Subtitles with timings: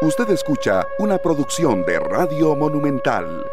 [0.00, 3.44] Usted escucha una producción de Radio Monumental.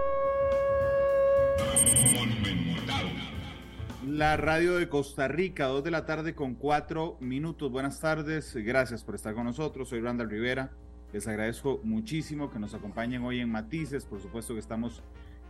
[4.07, 7.71] La radio de Costa Rica, dos de la tarde con cuatro minutos.
[7.71, 9.89] Buenas tardes, gracias por estar con nosotros.
[9.89, 10.69] Soy Randall Rivera.
[11.13, 14.05] Les agradezco muchísimo que nos acompañen hoy en Matices.
[14.05, 15.01] Por supuesto que estamos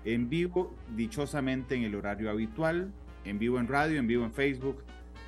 [0.06, 2.94] en vivo, dichosamente en el horario habitual,
[3.26, 4.82] en vivo en radio, en vivo en Facebook,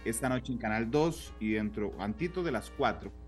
[0.06, 3.27] esta noche en Canal 2 y dentro, antito de las 4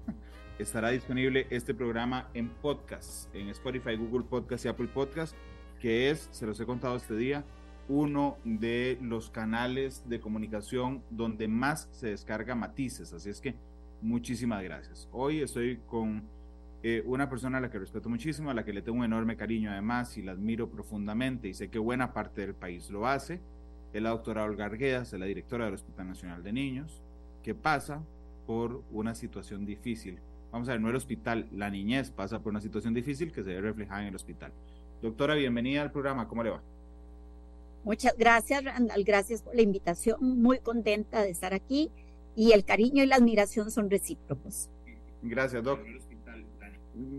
[0.60, 5.34] estará disponible este programa en podcast, en Spotify, Google Podcast y Apple Podcast,
[5.80, 7.46] que es, se los he contado este día,
[7.88, 13.14] uno de los canales de comunicación donde más se descarga matices.
[13.14, 13.56] Así es que
[14.02, 15.08] muchísimas gracias.
[15.14, 16.28] Hoy estoy con
[16.84, 19.38] eh, una persona a la que respeto muchísimo, a la que le tengo un enorme
[19.38, 23.40] cariño además y la admiro profundamente y sé que buena parte del país lo hace.
[23.94, 27.02] Es la doctora Olga Arguedas, es la directora del Hospital Nacional de Niños,
[27.44, 28.04] que pasa
[28.46, 30.20] por una situación difícil
[30.52, 33.54] vamos a ver, no el hospital, la niñez pasa por una situación difícil que se
[33.54, 34.52] ve reflejada en el hospital.
[35.02, 36.62] Doctora, bienvenida al programa, ¿cómo le va?
[37.84, 41.92] Muchas gracias, Randall, gracias por la invitación, muy contenta de estar aquí
[42.36, 44.70] y el cariño y la admiración son recíprocos.
[45.22, 45.80] Gracias, Doc.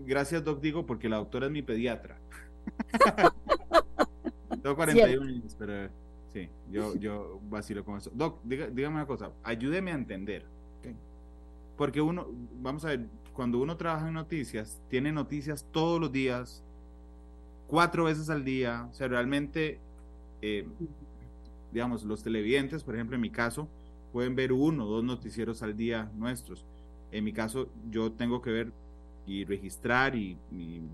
[0.05, 2.19] Gracias, Doc, digo, porque la doctora es mi pediatra.
[4.61, 5.89] Tengo 41 años, pero
[6.31, 8.11] sí, yo, yo vacilo con eso.
[8.13, 10.45] Doc, dígame una cosa, ayúdeme a entender.
[11.77, 12.27] Porque uno,
[12.61, 16.63] vamos a ver, cuando uno trabaja en noticias, tiene noticias todos los días,
[17.67, 19.79] cuatro veces al día, o sea, realmente,
[20.41, 20.67] eh,
[21.71, 23.67] digamos, los televidentes, por ejemplo, en mi caso,
[24.11, 26.65] pueden ver uno o dos noticieros al día nuestros.
[27.11, 28.71] En mi caso, yo tengo que ver
[29.25, 30.37] y registrar y,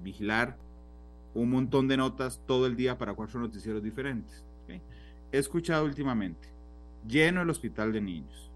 [0.04, 0.58] vigilar
[1.34, 4.44] un montón de notas todo el día para cuatro noticieros diferentes.
[5.32, 6.48] He escuchado últimamente,
[7.08, 8.52] lleno el hospital de niños,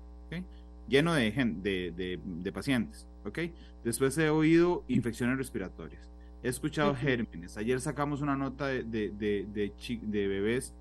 [0.88, 3.08] lleno de, de, de pacientes.
[3.26, 3.40] ¿Ok?
[3.84, 6.10] Después he oído infecciones respiratorias.
[6.44, 7.58] He escuchado gérmenes.
[7.58, 10.74] Ayer sacamos una nota de, de, de, bebés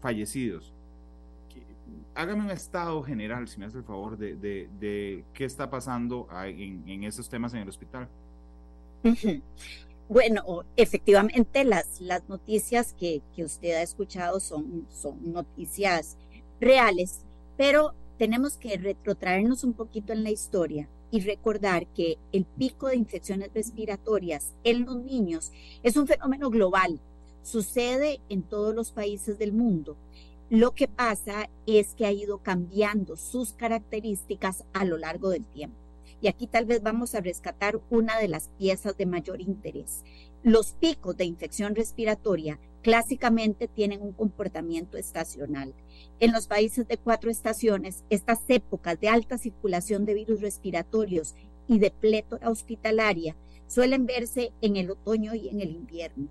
[0.00, 0.72] fallecidos.
[2.14, 7.04] Hágame un estado general, si me hace el favor, de, qué está pasando en, en
[7.04, 8.08] esos temas en el hospital.
[10.08, 16.18] Bueno, efectivamente las, las noticias que, que usted ha escuchado son, son noticias
[16.60, 17.24] reales,
[17.56, 22.96] pero tenemos que retrotraernos un poquito en la historia y recordar que el pico de
[22.96, 25.52] infecciones respiratorias en los niños
[25.82, 26.98] es un fenómeno global.
[27.42, 29.96] Sucede en todos los países del mundo.
[30.48, 35.76] Lo que pasa es que ha ido cambiando sus características a lo largo del tiempo.
[36.22, 40.04] Y aquí tal vez vamos a rescatar una de las piezas de mayor interés.
[40.42, 45.74] Los picos de infección respiratoria clásicamente tienen un comportamiento estacional.
[46.20, 51.34] En los países de cuatro estaciones, estas épocas de alta circulación de virus respiratorios
[51.68, 56.28] y de plétora hospitalaria suelen verse en el otoño y en el invierno.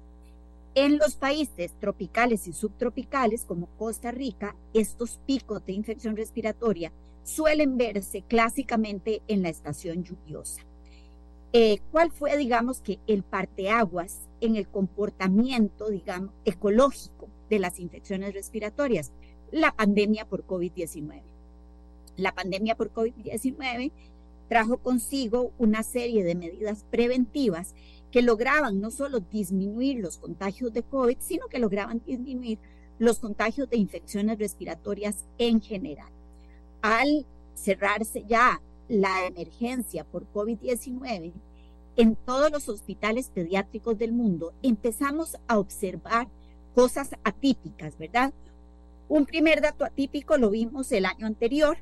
[0.75, 7.77] En los países tropicales y subtropicales, como Costa Rica, estos picos de infección respiratoria suelen
[7.77, 10.61] verse clásicamente en la estación lluviosa.
[11.53, 18.33] Eh, ¿Cuál fue, digamos, que el parteaguas en el comportamiento, digamos, ecológico de las infecciones
[18.33, 19.11] respiratorias?
[19.51, 21.21] la pandemia por COVID-19.
[22.17, 23.91] La pandemia por COVID-19
[24.47, 27.73] trajo consigo una serie de medidas preventivas
[28.11, 32.59] que lograban no solo disminuir los contagios de COVID, sino que lograban disminuir
[32.99, 36.11] los contagios de infecciones respiratorias en general.
[36.81, 37.25] Al
[37.55, 41.31] cerrarse ya la emergencia por COVID-19,
[41.95, 46.27] en todos los hospitales pediátricos del mundo empezamos a observar
[46.75, 48.33] cosas atípicas, ¿verdad?
[49.07, 51.77] Un primer dato atípico lo vimos el año anterior,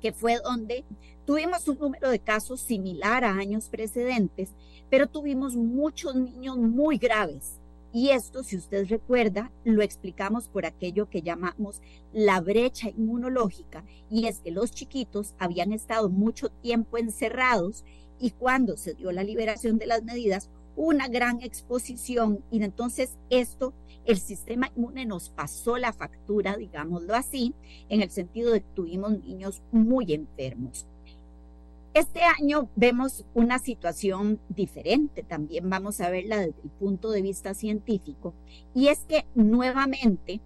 [0.00, 0.82] que fue donde
[1.26, 4.48] tuvimos un número de casos similar a años precedentes,
[4.88, 7.57] pero tuvimos muchos niños muy graves.
[7.92, 11.80] Y esto, si usted recuerda, lo explicamos por aquello que llamamos
[12.12, 17.84] la brecha inmunológica, y es que los chiquitos habían estado mucho tiempo encerrados
[18.20, 23.74] y cuando se dio la liberación de las medidas, una gran exposición y entonces esto,
[24.04, 27.54] el sistema inmune nos pasó la factura, digámoslo así,
[27.88, 30.86] en el sentido de que tuvimos niños muy enfermos.
[31.98, 37.54] Este año vemos una situación diferente, también vamos a verla desde el punto de vista
[37.54, 38.34] científico,
[38.72, 40.40] y es que nuevamente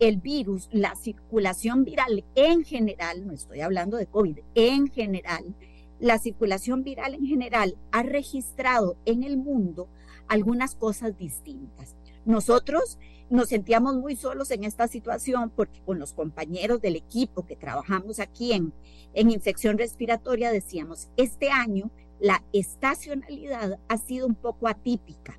[0.00, 5.54] el virus, la circulación viral en general, no estoy hablando de COVID, en general,
[6.00, 9.86] la circulación viral en general ha registrado en el mundo
[10.26, 11.94] algunas cosas distintas.
[12.24, 17.56] Nosotros nos sentíamos muy solos en esta situación porque con los compañeros del equipo que
[17.56, 18.72] trabajamos aquí en,
[19.14, 21.90] en infección respiratoria decíamos, este año
[22.20, 25.38] la estacionalidad ha sido un poco atípica.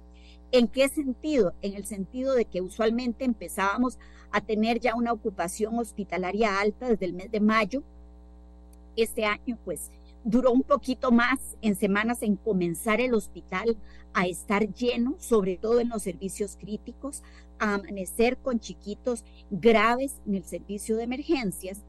[0.51, 1.53] ¿En qué sentido?
[1.61, 3.99] En el sentido de que usualmente empezábamos
[4.31, 7.83] a tener ya una ocupación hospitalaria alta desde el mes de mayo.
[8.95, 9.91] Este año, pues,
[10.23, 13.77] duró un poquito más en semanas en comenzar el hospital
[14.13, 17.23] a estar lleno, sobre todo en los servicios críticos,
[17.59, 21.83] amanecer con chiquitos graves en el servicio de emergencias.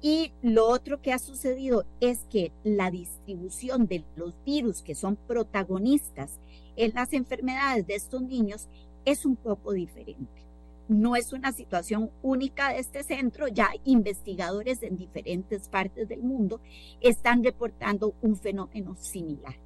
[0.00, 5.16] Y lo otro que ha sucedido es que la distribución de los virus que son
[5.16, 6.40] protagonistas
[6.76, 8.68] en las enfermedades de estos niños
[9.04, 10.42] es un poco diferente.
[10.88, 16.60] No es una situación única de este centro, ya investigadores en diferentes partes del mundo
[17.00, 19.61] están reportando un fenómeno similar.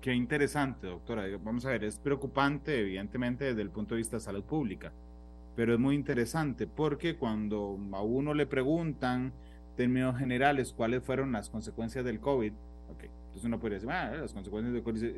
[0.00, 1.24] Qué, interesante, doctora.
[1.42, 4.92] Vamos a ver, es preocupante, evidentemente, desde el punto de vista de salud pública,
[5.56, 9.32] pero es muy interesante porque cuando a uno le preguntan,
[9.70, 12.52] en términos generales, cuáles fueron las consecuencias del COVID,
[12.94, 14.72] okay, entonces uno podría decir, ah, las consecuencias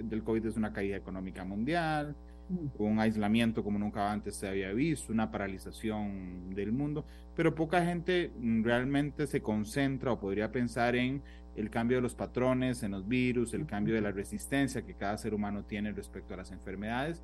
[0.08, 2.16] del COVID es una caída económica mundial,
[2.48, 2.82] mm.
[2.82, 7.04] un aislamiento como nunca antes se había visto, una paralización del mundo,
[7.36, 8.32] pero poca gente
[8.62, 11.22] realmente se concentra o podría pensar en
[11.56, 15.18] el cambio de los patrones en los virus, el cambio de la resistencia que cada
[15.18, 17.22] ser humano tiene respecto a las enfermedades.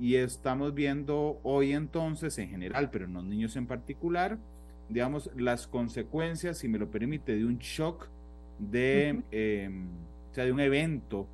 [0.00, 4.38] Y estamos viendo hoy entonces en general, pero en los niños en particular,
[4.88, 8.08] digamos, las consecuencias, si me lo permite, de un shock,
[8.58, 9.88] de, em,
[10.30, 11.26] o sea, de un evento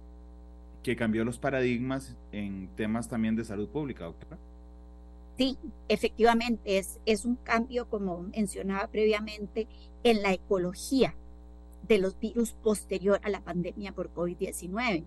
[0.82, 4.38] que cambió los paradigmas en temas también de salud pública, doctora.
[5.36, 5.58] Sí,
[5.88, 9.66] efectivamente, es, es un cambio, como mencionaba previamente,
[10.04, 11.14] en la ecología
[11.88, 15.04] de los virus posterior a la pandemia por COVID-19.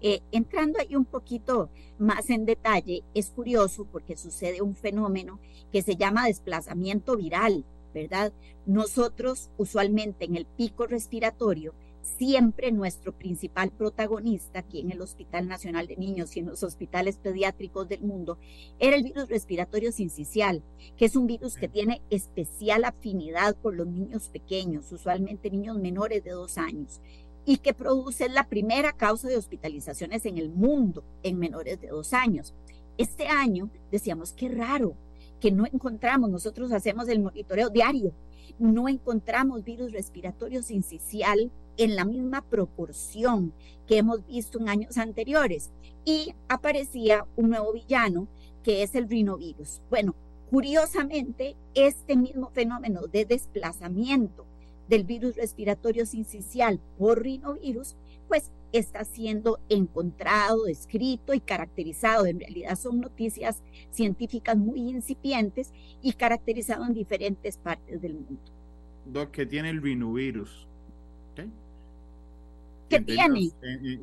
[0.00, 5.38] Eh, entrando ahí un poquito más en detalle, es curioso porque sucede un fenómeno
[5.72, 8.32] que se llama desplazamiento viral, ¿verdad?
[8.66, 11.74] Nosotros usualmente en el pico respiratorio
[12.04, 17.16] siempre nuestro principal protagonista aquí en el Hospital Nacional de Niños y en los hospitales
[17.16, 18.38] pediátricos del mundo
[18.78, 20.62] era el virus respiratorio sincicial,
[20.96, 26.22] que es un virus que tiene especial afinidad por los niños pequeños, usualmente niños menores
[26.22, 27.00] de dos años,
[27.46, 32.12] y que produce la primera causa de hospitalizaciones en el mundo en menores de dos
[32.12, 32.54] años.
[32.98, 34.94] Este año decíamos que raro
[35.40, 38.14] que no encontramos, nosotros hacemos el monitoreo diario,
[38.58, 43.52] no encontramos virus respiratorio sincicial en la misma proporción
[43.86, 45.70] que hemos visto en años anteriores.
[46.04, 48.28] Y aparecía un nuevo villano
[48.62, 49.80] que es el rinovirus.
[49.90, 50.14] Bueno,
[50.50, 54.46] curiosamente, este mismo fenómeno de desplazamiento
[54.88, 57.96] del virus respiratorio sincicial por rinovirus,
[58.28, 62.26] pues está siendo encontrado, descrito y caracterizado.
[62.26, 65.72] En realidad son noticias científicas muy incipientes
[66.02, 68.40] y caracterizado en diferentes partes del mundo.
[69.06, 70.66] Doc, que tiene el rinovirus.
[72.88, 73.50] ¿Qué tiene?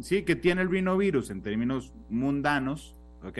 [0.01, 3.39] sí, que tiene el rinovirus en términos mundanos, ¿ok?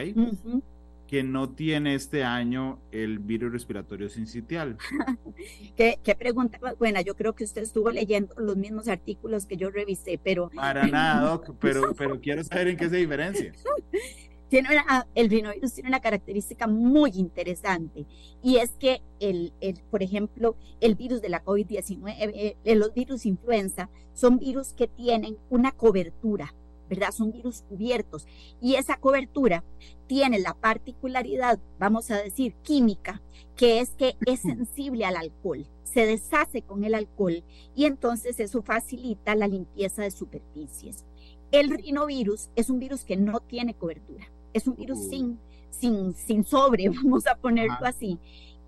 [1.07, 4.77] Que no tiene este año el virus respiratorio sincitial.
[5.75, 7.01] ¿Qué, ¿Qué, pregunta buena?
[7.01, 10.49] Yo creo que usted estuvo leyendo los mismos artículos que yo revisé, pero...
[10.49, 13.51] Para nada, Doc, pero, pero quiero saber en qué se diferencia.
[14.51, 18.06] tiene ah, el rinovirus tiene una característica muy interesante
[18.44, 23.25] y es que, el, el por ejemplo, el virus de la COVID-19, eh, los virus
[23.25, 26.53] influenza, son virus que tienen una cobertura,
[26.89, 27.13] ¿verdad?
[27.13, 28.27] Son virus cubiertos
[28.60, 29.63] y esa cobertura
[30.08, 33.22] tiene la particularidad, vamos a decir, química,
[33.55, 38.62] que es que es sensible al alcohol, se deshace con el alcohol y entonces eso
[38.63, 41.05] facilita la limpieza de superficies.
[41.53, 45.39] El rinovirus es un virus que no tiene cobertura es un virus sin,
[45.70, 48.20] sin, sin sobre, vamos a ponerlo así.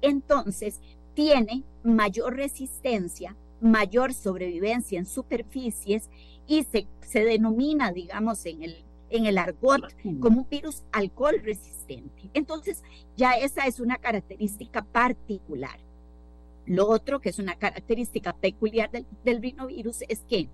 [0.02, 0.80] Entonces,
[1.14, 6.10] tiene mayor resistencia, mayor sobrevivencia en superficies
[6.48, 9.84] y se, se denomina, digamos, en el, en el argot
[10.20, 12.30] como un virus alcohol resistente.
[12.34, 12.84] Entonces,
[13.16, 15.80] ya esa es una característica particular.
[16.66, 20.50] Lo otro que es una característica peculiar del, del rinovirus es que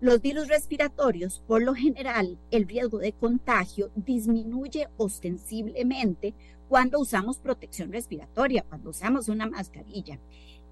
[0.00, 6.34] los virus respiratorios, por lo general, el riesgo de contagio disminuye ostensiblemente
[6.70, 10.18] cuando usamos protección respiratoria, cuando usamos una mascarilla.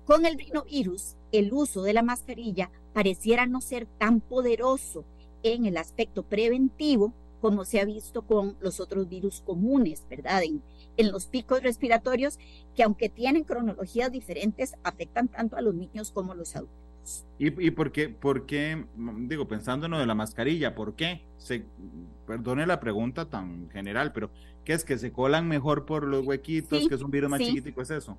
[0.06, 5.04] Con el rinovirus, el uso de la mascarilla pareciera no ser tan poderoso
[5.42, 10.42] en el aspecto preventivo como se ha visto con los otros virus comunes, ¿verdad?
[10.42, 10.62] En,
[10.96, 12.38] en los picos respiratorios
[12.74, 16.87] que aunque tienen cronologías diferentes, afectan tanto a los niños como a los adultos.
[17.38, 21.22] ¿Y, y por, qué, por qué, digo, pensando en lo de la mascarilla, por qué?
[21.36, 21.64] Se,
[22.26, 24.30] perdone la pregunta tan general, pero
[24.64, 27.80] ¿qué es que se colan mejor por los huequitos, que es un virus más chiquitico,
[27.80, 28.18] es eso?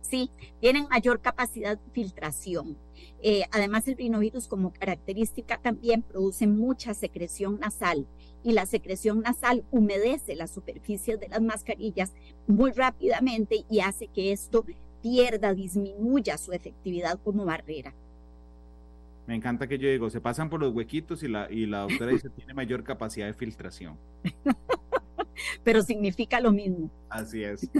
[0.00, 0.30] Sí,
[0.60, 2.78] tienen mayor capacidad de filtración.
[3.20, 8.06] Eh, además, el rinovirus como característica también produce mucha secreción nasal
[8.44, 12.14] y la secreción nasal humedece las superficies de las mascarillas
[12.46, 14.64] muy rápidamente y hace que esto
[15.02, 17.94] pierda, disminuya su efectividad como barrera.
[19.28, 22.12] Me encanta que yo digo, se pasan por los huequitos y la, y la doctora
[22.12, 23.98] dice tiene mayor capacidad de filtración.
[25.62, 26.90] Pero significa lo mismo.
[27.10, 27.70] Así es.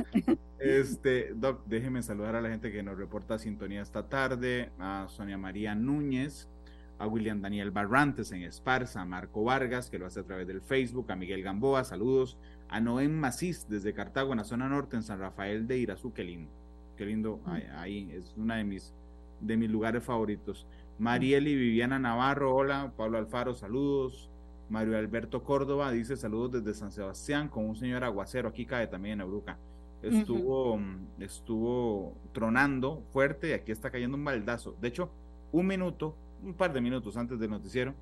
[0.58, 5.38] Este, Doc, déjeme saludar a la gente que nos reporta sintonía esta tarde, a Sonia
[5.38, 6.50] María Núñez,
[6.98, 10.60] a William Daniel Barrantes en Esparza, a Marco Vargas, que lo hace a través del
[10.60, 12.36] Facebook, a Miguel Gamboa, saludos,
[12.68, 16.24] a Noem Macís desde Cartago, en la zona norte, en San Rafael de Irazú, qué
[16.24, 16.50] lindo,
[16.98, 17.40] qué lindo,
[17.74, 18.92] ahí, es una de mis,
[19.40, 20.66] de mis lugares favoritos.
[20.98, 24.30] Mariel y Viviana Navarro, hola, Pablo Alfaro, saludos.
[24.68, 29.14] Mario Alberto Córdoba dice saludos desde San Sebastián con un señor aguacero, aquí cae también
[29.14, 29.56] en Abruca.
[30.02, 30.78] Estuvo,
[31.18, 34.76] estuvo tronando fuerte y aquí está cayendo un baldazo.
[34.80, 35.10] De hecho,
[35.52, 36.14] un minuto,
[36.44, 37.94] un par de minutos antes del noticiero,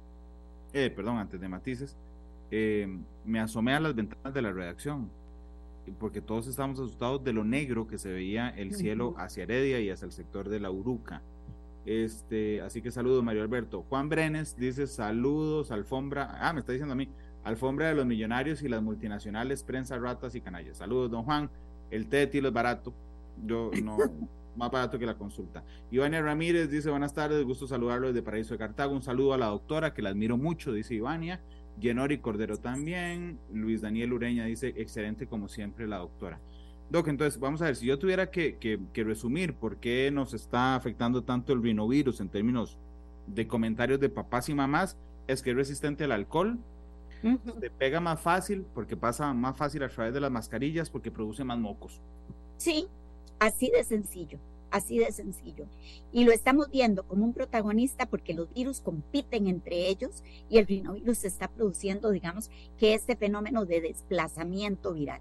[0.72, 1.96] eh, perdón, antes de Matices,
[2.50, 2.88] eh,
[3.24, 5.08] me asomé a las ventanas de la redacción
[5.92, 9.90] porque todos estábamos asustados de lo negro que se veía el cielo hacia Heredia y
[9.90, 11.22] hacia el sector de la Uruca.
[11.86, 13.84] Este, así que saludos, Mario Alberto.
[13.88, 16.36] Juan Brenes dice saludos, alfombra.
[16.40, 17.08] Ah, me está diciendo a mí,
[17.44, 20.78] alfombra de los millonarios y las multinacionales, prensa, ratas y canallas.
[20.78, 21.48] Saludos, don Juan.
[21.92, 22.92] El té de tilo es barato.
[23.44, 23.96] Yo no,
[24.56, 25.62] más barato que la consulta.
[25.92, 28.92] Ivania Ramírez dice buenas tardes, gusto saludarlo desde Paraíso de Cartago.
[28.92, 31.40] Un saludo a la doctora, que la admiro mucho, dice Ivania.
[31.78, 33.38] Yenori Cordero también.
[33.52, 36.40] Luis Daniel Ureña dice excelente como siempre la doctora.
[36.88, 40.76] Doc, entonces vamos a ver, si yo tuviera que, que, resumir por qué nos está
[40.76, 42.78] afectando tanto el rinovirus en términos
[43.26, 46.58] de comentarios de papás y mamás, es que es resistente al alcohol,
[47.60, 51.42] se pega más fácil porque pasa más fácil a través de las mascarillas porque produce
[51.42, 52.00] más mocos.
[52.56, 52.86] Sí,
[53.40, 54.38] así de sencillo,
[54.70, 55.66] así de sencillo.
[56.12, 60.68] Y lo estamos viendo como un protagonista porque los virus compiten entre ellos y el
[60.68, 65.20] rinovirus está produciendo, digamos, que este fenómeno de desplazamiento viral.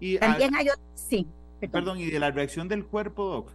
[0.00, 1.26] Y También hay otro, sí.
[1.72, 1.98] Perdón.
[1.98, 3.52] y de la reacción del cuerpo, Doc.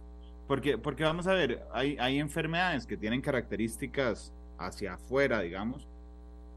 [0.48, 5.86] Porque, porque vamos a ver, hay, hay enfermedades que tienen características hacia afuera, digamos,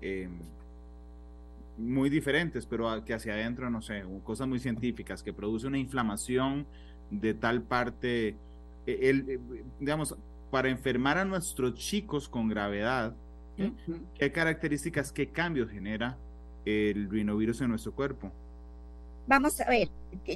[0.01, 0.39] em,
[1.77, 6.65] muy diferentes, pero que hacia adentro, no sé, cosas muy científicas, que produce una inflamación
[7.11, 8.35] de tal parte,
[8.85, 9.39] e, el, e,
[9.79, 10.15] digamos,
[10.51, 13.15] para enfermar a nuestros chicos con gravedad,
[14.17, 16.17] ¿qué características, qué cambios genera
[16.65, 18.31] el rinovirus en nuestro cuerpo?
[19.27, 19.89] Vamos a ver,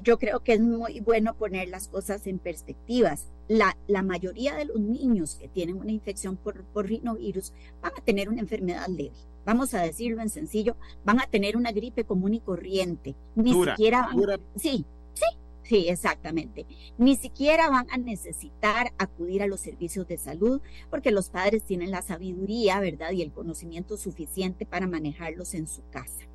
[0.03, 3.27] yo creo que es muy bueno poner las cosas en perspectivas.
[3.47, 8.01] La, la mayoría de los niños que tienen una infección por, por rinovirus van a
[8.03, 9.15] tener una enfermedad leve.
[9.45, 13.15] Vamos a decirlo en sencillo, van a tener una gripe común y corriente.
[13.35, 15.25] Ni siquiera van, Sí, sí,
[15.63, 16.65] sí, exactamente.
[16.97, 21.91] Ni siquiera van a necesitar acudir a los servicios de salud porque los padres tienen
[21.91, 23.11] la sabiduría, ¿verdad?
[23.11, 26.28] Y el conocimiento suficiente para manejarlos en su casa.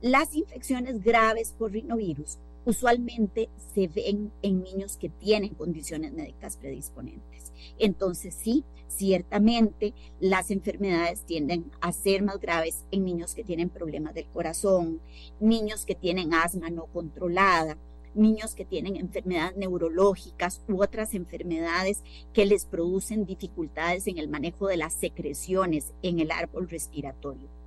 [0.00, 7.52] Las infecciones graves por rinovirus usualmente se ven en niños que tienen condiciones médicas predisponentes.
[7.80, 14.14] Entonces sí, ciertamente las enfermedades tienden a ser más graves en niños que tienen problemas
[14.14, 15.00] del corazón,
[15.40, 17.76] niños que tienen asma no controlada,
[18.14, 24.68] niños que tienen enfermedades neurológicas u otras enfermedades que les producen dificultades en el manejo
[24.68, 27.57] de las secreciones en el árbol respiratorio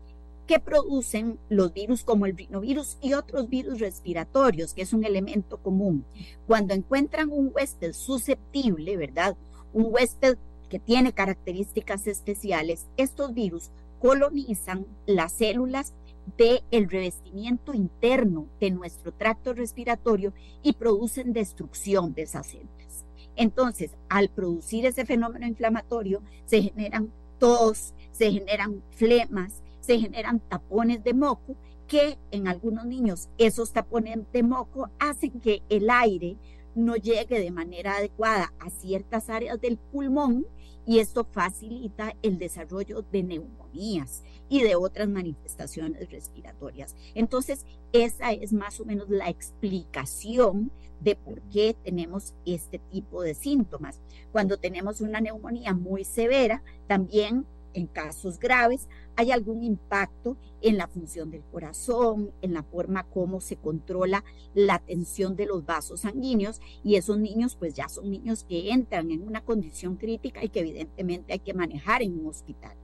[0.52, 5.56] que producen los virus como el rinovirus y otros virus respiratorios, que es un elemento
[5.56, 6.04] común.
[6.46, 9.38] Cuando encuentran un huésped susceptible, ¿verdad?
[9.72, 15.94] Un huésped que tiene características especiales, estos virus colonizan las células
[16.36, 23.06] del el revestimiento interno de nuestro tracto respiratorio y producen destrucción de esas células.
[23.38, 31.04] Entonces, al producir ese fenómeno inflamatorio, se generan tos, se generan flemas, se generan tapones
[31.04, 31.56] de moco
[31.88, 36.38] que en algunos niños esos tapones de moco hacen que el aire
[36.74, 40.48] no llegue de manera adecuada a ciertas áreas del pulmón
[40.86, 46.96] y esto facilita el desarrollo de neumonías y de otras manifestaciones respiratorias.
[47.14, 50.72] Entonces, esa es más o menos la explicación
[51.02, 54.00] de por qué tenemos este tipo de síntomas.
[54.32, 58.88] Cuando tenemos una neumonía muy severa, también en casos graves,
[59.22, 64.24] hay algún impacto en la función del corazón, en la forma como se controla
[64.56, 69.12] la tensión de los vasos sanguíneos y esos niños pues ya son niños que entran
[69.12, 72.76] en una condición crítica y que evidentemente hay que manejar en un hospital.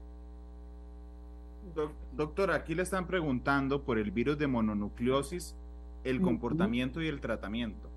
[2.16, 5.56] Doctor, aquí le están preguntando por el virus de mononucleosis,
[6.04, 7.88] el comportamiento y el tratamiento.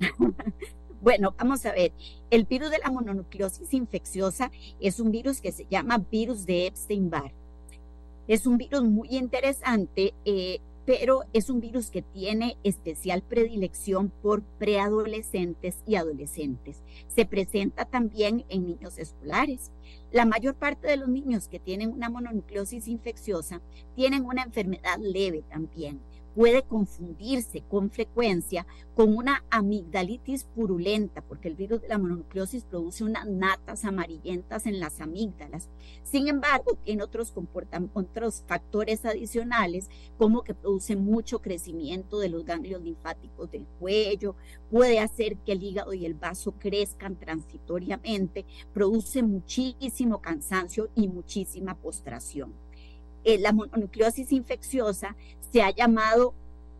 [1.02, 1.92] Bueno, vamos a ver.
[2.28, 7.32] El virus de la mononucleosis infecciosa es un virus que se llama virus de Epstein-Barr.
[8.28, 14.42] Es un virus muy interesante, eh, pero es un virus que tiene especial predilección por
[14.42, 16.82] preadolescentes y adolescentes.
[17.08, 19.70] Se presenta también en niños escolares.
[20.10, 23.60] La mayor parte de los niños que tienen una mononucleosis infecciosa
[23.94, 26.00] tienen una enfermedad leve también
[26.34, 33.04] puede confundirse con frecuencia con una amigdalitis purulenta, porque el virus de la mononucleosis produce
[33.04, 35.68] unas natas amarillentas en las amígdalas.
[36.02, 37.32] Sin embargo, tiene otros,
[37.94, 44.36] otros factores adicionales, como que produce mucho crecimiento de los ganglios linfáticos del cuello,
[44.70, 48.44] puede hacer que el hígado y el vaso crezcan transitoriamente,
[48.74, 52.52] produce muchísimo cansancio y muchísima postración.
[53.22, 55.14] Eh, la mononucleosis infecciosa
[55.52, 56.34] se ha llamado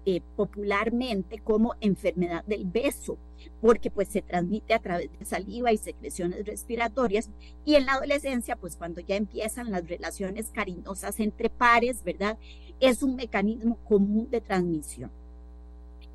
[0.06, 3.18] eh, popularmente como enfermedad del beso,
[3.60, 7.28] porque pues se transmite a través de saliva y secreciones respiratorias
[7.66, 12.38] y en la adolescencia pues cuando ya empiezan las relaciones cariñosas entre pares, ¿verdad?
[12.80, 15.10] Es un mecanismo común de transmisión.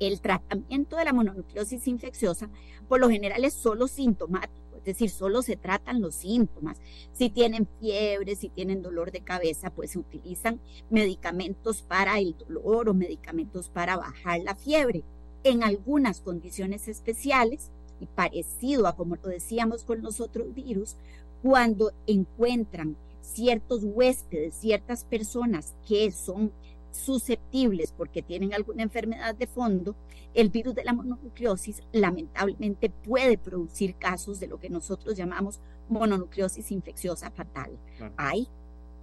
[0.00, 2.50] El tratamiento de la mononucleosis infecciosa
[2.88, 6.80] por lo general es solo sintomático decir, solo se tratan los síntomas.
[7.12, 12.88] Si tienen fiebre, si tienen dolor de cabeza, pues se utilizan medicamentos para el dolor
[12.88, 15.04] o medicamentos para bajar la fiebre.
[15.44, 20.96] En algunas condiciones especiales, y parecido a como lo decíamos con los otros virus,
[21.42, 26.52] cuando encuentran ciertos huéspedes, ciertas personas que son
[26.96, 29.94] susceptibles porque tienen alguna enfermedad de fondo,
[30.34, 36.70] el virus de la mononucleosis lamentablemente puede producir casos de lo que nosotros llamamos mononucleosis
[36.72, 37.78] infecciosa fatal.
[38.16, 38.48] Hay,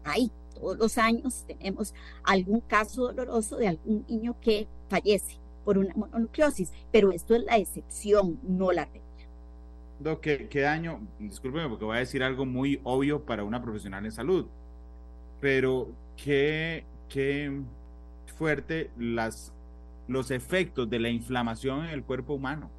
[0.04, 5.94] hay, todos los años tenemos algún caso doloroso de algún niño que fallece por una
[5.96, 9.02] mononucleosis, pero esto es la excepción, no la regla.
[10.00, 11.00] Doc, ¿qué, ¿qué, daño?
[11.20, 14.48] Discúlpeme porque voy a decir algo muy obvio para una profesional en salud,
[15.40, 17.62] pero ¿qué, qué
[18.34, 19.54] fuerte las,
[20.08, 22.70] los efectos de la inflamación en el cuerpo humano.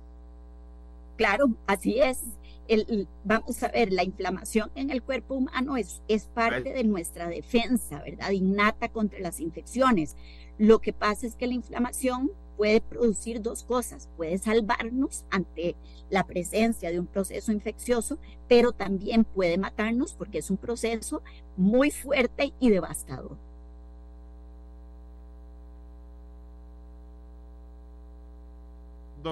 [1.17, 2.23] Claro, así es.
[2.67, 7.29] El, vamos a ver, la inflamación en el cuerpo humano es, es parte de nuestra
[7.29, 8.31] defensa, ¿verdad?
[8.31, 10.17] Innata contra las infecciones.
[10.59, 14.09] Lo que pasa es que la inflamación puede producir dos cosas.
[14.17, 15.77] Puede salvarnos ante
[16.11, 21.23] la presencia de un proceso infeccioso, pero también puede matarnos porque es un proceso
[21.57, 23.37] muy fuerte y devastador.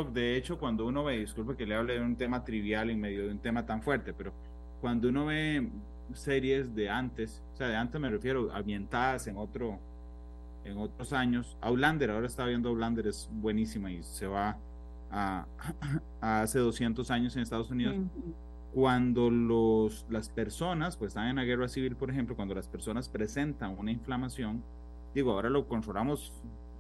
[0.00, 3.26] De hecho, cuando uno ve, disculpe que le hable de un tema trivial en medio
[3.26, 4.32] de un tema tan fuerte, pero
[4.80, 5.68] cuando uno ve
[6.14, 9.78] series de antes, o sea, de antes me refiero ambientadas en otro,
[10.64, 14.56] en otros años, Outlander, ahora está viendo Outlander, es buenísima y se va
[15.10, 15.46] a,
[16.20, 17.96] hace 200 años en Estados Unidos.
[18.72, 23.10] Cuando los, las personas, pues están en la guerra civil, por ejemplo, cuando las personas
[23.10, 24.64] presentan una inflamación,
[25.14, 26.32] digo, ahora lo controlamos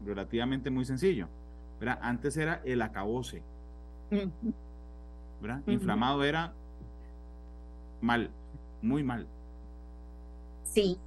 [0.02, 1.28] relativamente muy sencillo
[1.90, 3.42] antes era el acabose.
[5.66, 6.52] Inflamado era
[8.00, 8.30] mal,
[8.80, 9.26] muy mal.
[10.64, 10.98] Sí,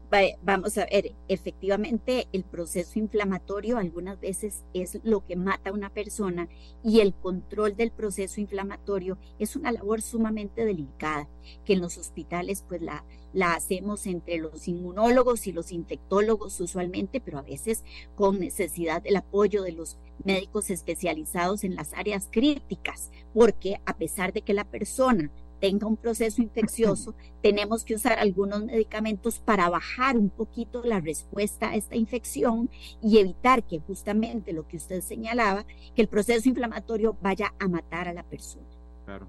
[0.44, 5.90] vamos a ver, efectivamente el proceso inflamatorio algunas veces es lo que mata a una
[5.90, 6.48] persona
[6.84, 11.28] y el control del proceso inflamatorio es una labor sumamente delicada
[11.66, 17.20] que en los hospitales pues la, la hacemos entre los inmunólogos y los infectólogos usualmente,
[17.20, 17.84] pero a veces
[18.16, 24.32] con necesidad del apoyo de los médicos especializados en las áreas críticas, porque a pesar
[24.32, 30.18] de que la persona tenga un proceso infeccioso, tenemos que usar algunos medicamentos para bajar
[30.18, 32.70] un poquito la respuesta a esta infección
[33.02, 35.66] y evitar que justamente lo que usted señalaba,
[35.96, 38.66] que el proceso inflamatorio vaya a matar a la persona.
[39.06, 39.28] Claro.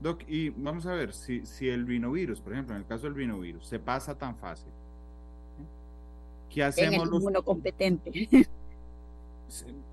[0.00, 3.16] Doc, y vamos a ver, si, si el rinovirus, por ejemplo, en el caso del
[3.16, 4.70] rinovirus, se pasa tan fácil,
[6.48, 6.94] ¿qué hacemos?
[6.94, 7.44] En el los...
[7.44, 8.28] competente.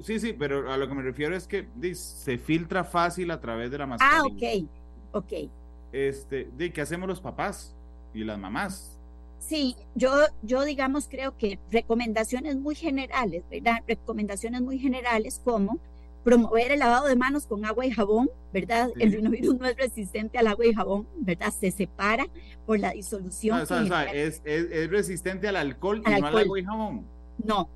[0.02, 3.72] Sí, sí, pero a lo que me refiero es que se filtra fácil a través
[3.72, 4.22] de la mascarilla.
[4.22, 4.68] Ah, ok,
[5.16, 5.50] ok.
[5.92, 7.74] Este, de ¿qué hacemos los papás
[8.14, 9.00] y las mamás?
[9.40, 13.78] Sí, yo, yo digamos creo que recomendaciones muy generales, ¿verdad?
[13.88, 15.80] Recomendaciones muy generales como
[16.24, 18.90] promover el lavado de manos con agua y jabón, ¿verdad?
[18.98, 21.54] El rinovirus no es resistente al agua y jabón, ¿verdad?
[21.58, 22.26] Se separa
[22.66, 23.62] por la disolución.
[23.62, 27.06] o sea, es, es, resistente al alcohol y no al agua y jabón.
[27.38, 27.70] No,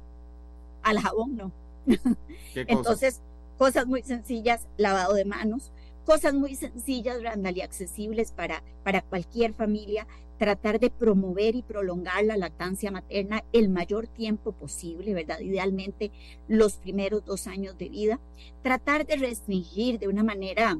[0.81, 1.51] al jabón no.
[2.55, 3.21] Entonces,
[3.59, 5.71] cosas muy sencillas, lavado de manos,
[6.09, 10.07] cosas muy sencillas, Randall, y accesibles para, para cualquier familia,
[10.39, 15.39] tratar de promover y prolongar la lactancia materna el mayor tiempo posible, ¿verdad?
[15.39, 16.09] Idealmente
[16.47, 18.19] los primeros dos años de vida,
[18.63, 20.79] tratar de restringir de una manera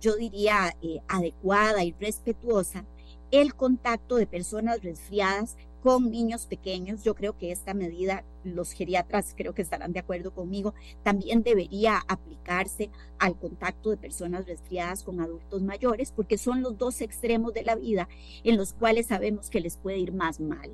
[0.00, 2.84] yo diría, eh, adecuada y respetuosa
[3.30, 7.04] el contacto de personas resfriadas con niños pequeños.
[7.04, 12.00] Yo creo que esta medida, los geriatras creo que estarán de acuerdo conmigo, también debería
[12.08, 17.64] aplicarse al contacto de personas resfriadas con adultos mayores, porque son los dos extremos de
[17.64, 18.08] la vida
[18.44, 20.70] en los cuales sabemos que les puede ir más mal.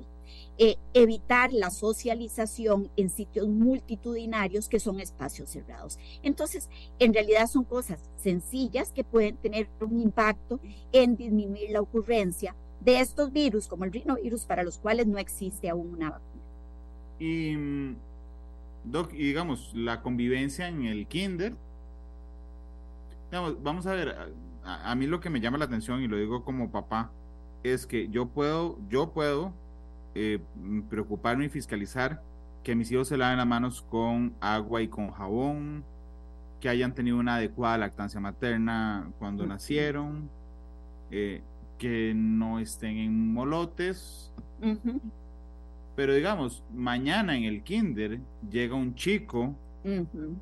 [0.57, 5.99] Eh, evitar la socialización en sitios multitudinarios que son espacios cerrados.
[6.23, 6.69] Entonces,
[6.99, 10.61] en realidad son cosas sencillas que pueden tener un impacto
[10.93, 15.69] en disminuir la ocurrencia de estos virus, como el rinovirus, para los cuales no existe
[15.69, 16.41] aún una vacuna.
[17.19, 17.95] Y, mm,
[18.85, 21.53] Doc, y digamos, la convivencia en el kinder,
[23.61, 24.15] vamos a ver,
[24.63, 27.11] a, mí lo que me llama la atención, y lo digo como papá,
[27.63, 29.53] es que yo puedo, yo puedo
[30.15, 30.39] eh,
[30.89, 32.21] preocuparme y fiscalizar
[32.63, 35.83] que mis hijos se laven las manos con agua y con jabón,
[36.59, 40.29] que hayan tenido una adecuada lactancia materna cuando nacieron,
[41.09, 41.41] eh,
[41.81, 44.31] que no estén en molotes.
[45.95, 48.19] Pero digamos, mañana en el kinder
[48.51, 49.55] llega un chico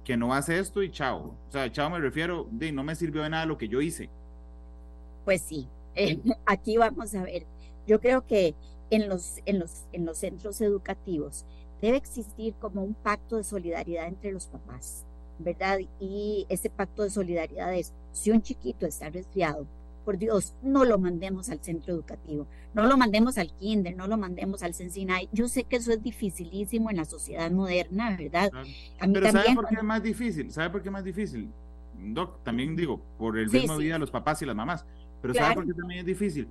[0.03, 1.33] que no hace esto y chao.
[1.47, 4.09] O sea, chao me refiero, de no me sirvió de nada lo que yo hice.
[5.23, 7.45] Pues sí, eh, aquí vamos a ver.
[7.87, 8.53] Yo creo que
[8.89, 11.45] en los, en, los, en los centros educativos
[11.81, 15.05] debe existir como un pacto de solidaridad entre los papás,
[15.37, 15.79] ¿verdad?
[16.01, 19.65] Y ese pacto de solidaridad es, si un chiquito está resfriado,
[20.09, 24.17] por Dios, no lo mandemos al centro educativo, no lo mandemos al kinder, no lo
[24.17, 25.29] mandemos al Cincinnati.
[25.31, 28.49] Yo sé que eso es dificilísimo en la sociedad moderna, ¿verdad?
[28.99, 30.51] A mí Pero ¿sabe por qué es más difícil?
[30.51, 31.51] ¿Sabe por qué es más difícil?
[31.93, 34.83] Doc, también digo, por el mismo vida de los papás y las mamás.
[35.21, 36.47] Pero ¿sabe por qué también es difícil?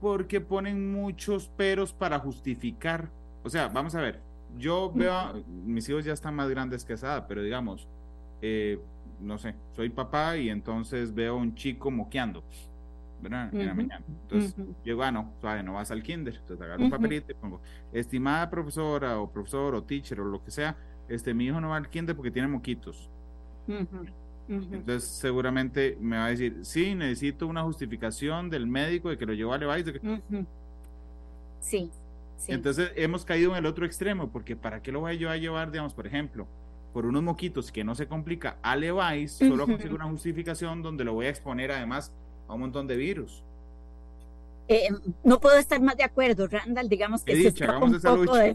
[0.00, 3.10] Porque ponen muchos peros para justificar.
[3.42, 4.20] O sea, vamos a ver,
[4.56, 7.88] yo veo, mis hijos ya están más grandes que esa pero digamos,
[8.40, 8.78] eh,
[9.20, 12.44] no sé, soy papá y entonces veo a un chico moqueando,
[13.20, 13.54] ¿verdad?
[13.54, 14.04] En la mañana.
[14.22, 14.54] Entonces,
[14.84, 16.34] llego, ah, no, suave, no vas al kinder.
[16.34, 17.60] Entonces agarro un papelito y pongo,
[17.92, 20.76] estimada profesora o profesor o teacher o lo que sea,
[21.08, 23.10] este, mi hijo no va al kinder porque tiene moquitos.
[24.48, 29.34] Entonces seguramente me va a decir, sí, necesito una justificación del médico de que lo
[29.34, 30.00] llevó a Levi's.
[31.60, 31.90] Sí,
[32.36, 32.52] sí.
[32.52, 35.70] Entonces hemos caído en el otro extremo, porque ¿para qué lo voy yo a llevar,
[35.70, 36.46] digamos, por ejemplo,
[36.92, 41.12] por unos moquitos que no se complica a Levi's, solo consigo una justificación donde lo
[41.12, 42.12] voy a exponer además
[42.48, 43.44] a un montón de virus.
[44.70, 44.88] Eh,
[45.24, 48.54] no puedo estar más de acuerdo, Randall, digamos que se escapa un poco de...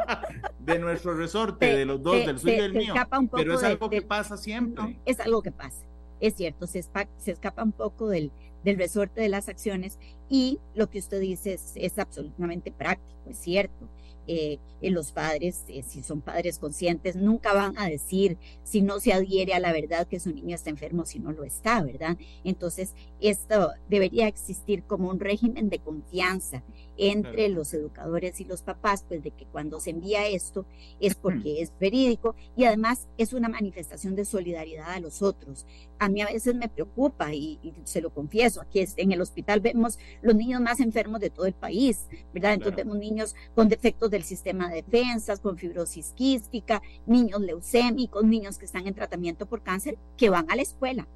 [0.58, 0.78] de...
[0.80, 2.94] nuestro resorte, de, los dos, del suyo y del mío.
[3.32, 4.98] Pero es algo que pasa siempre.
[5.04, 5.84] es algo que pasa,
[6.20, 8.32] es cierto, se, se escapa un poco del,
[8.64, 13.38] del resorte de las acciones y lo que usted dice es, es absolutamente práctico, es
[13.38, 13.88] cierto
[14.26, 19.12] eh, los padres, eh, si son padres conscientes, nunca van a decir si no se
[19.12, 22.16] adhiere a la verdad que su niño está enfermo si no lo está, ¿verdad?
[22.44, 26.62] Entonces, esto debería existir como un régimen de confianza
[26.96, 30.66] entre los educadores y los papás, pues de que cuando se envía esto
[31.00, 35.66] es porque es verídico y además es una manifestación de solidaridad a los otros.
[35.98, 39.98] A mí a veces me preocupa y, se lo confieso, aquí en el hospital vemos
[40.22, 42.54] los niños más enfermos de todo el país, ¿verdad?
[42.54, 48.58] Entonces vemos niños con defectos del sistema de defensas, con fibrosis quística, niños leucémicos, niños
[48.58, 51.06] que están en tratamiento por cáncer, que van a la escuela,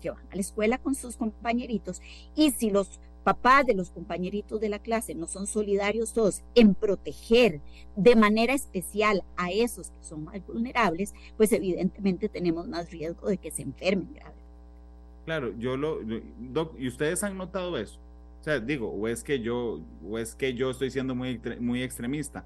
[0.00, 2.00] que van a la escuela con sus compañeritos
[2.34, 6.74] y si los papás de los compañeritos de la clase no son solidarios todos en
[6.74, 7.60] proteger
[7.96, 13.36] de manera especial a esos que son más vulnerables, pues evidentemente tenemos más riesgo de
[13.36, 14.34] que se enfermen grave.
[15.24, 16.00] Claro, yo lo,
[16.38, 17.98] doc, y ustedes han notado eso.
[18.40, 21.82] O sea, digo, o es que yo, o es que yo estoy siendo muy, muy
[21.82, 22.44] extremista.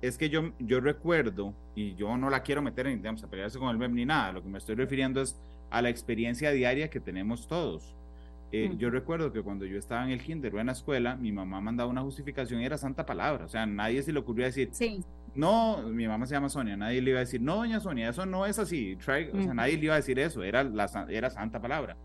[0.00, 3.58] Es que yo, yo recuerdo, y yo no la quiero meter en, digamos, a pelearse
[3.58, 5.36] con el MEM ni nada, lo que me estoy refiriendo es
[5.70, 7.94] a la experiencia diaria que tenemos todos.
[8.56, 11.32] Eh, yo recuerdo que cuando yo estaba en el kinder o en la escuela, mi
[11.32, 13.46] mamá mandaba una justificación y era santa palabra.
[13.46, 15.02] O sea, nadie se le ocurrió decir, sí.
[15.34, 18.26] no, mi mamá se llama Sonia, nadie le iba a decir, no, doña Sonia, eso
[18.26, 18.96] no es así.
[18.96, 21.96] o sea, nadie le iba a decir eso, era, la, era santa palabra.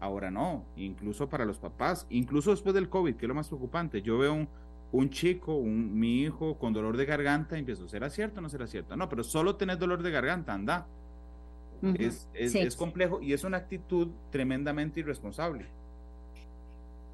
[0.00, 4.02] Ahora no, incluso para los papás, incluso después del COVID, que es lo más preocupante.
[4.02, 4.48] Yo veo un,
[4.90, 8.48] un chico, un, mi hijo con dolor de garganta y empiezo, ¿será cierto o no
[8.48, 8.96] será cierto?
[8.96, 10.88] No, pero solo tenés dolor de garganta, anda.
[11.96, 15.68] es, es, es complejo y es una actitud tremendamente irresponsable.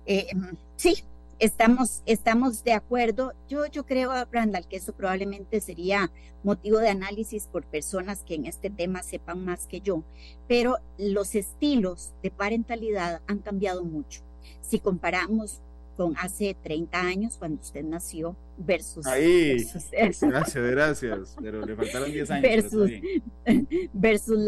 [0.07, 0.29] Eh,
[0.77, 1.05] sí,
[1.39, 3.33] estamos, estamos de acuerdo.
[3.49, 6.11] Yo, yo creo, Randall, que eso probablemente sería
[6.43, 10.03] motivo de análisis por personas que en este tema sepan más que yo,
[10.49, 14.23] pero los estilos de parentalidad han cambiado mucho.
[14.63, 15.61] Si comparamos
[16.01, 19.07] con hace 30 años cuando usted nació versus...
[19.07, 19.67] Ahí,
[20.23, 22.43] gracias, gracias, pero le faltaron 10 años.
[22.43, 22.91] Versus,
[23.93, 24.39] versus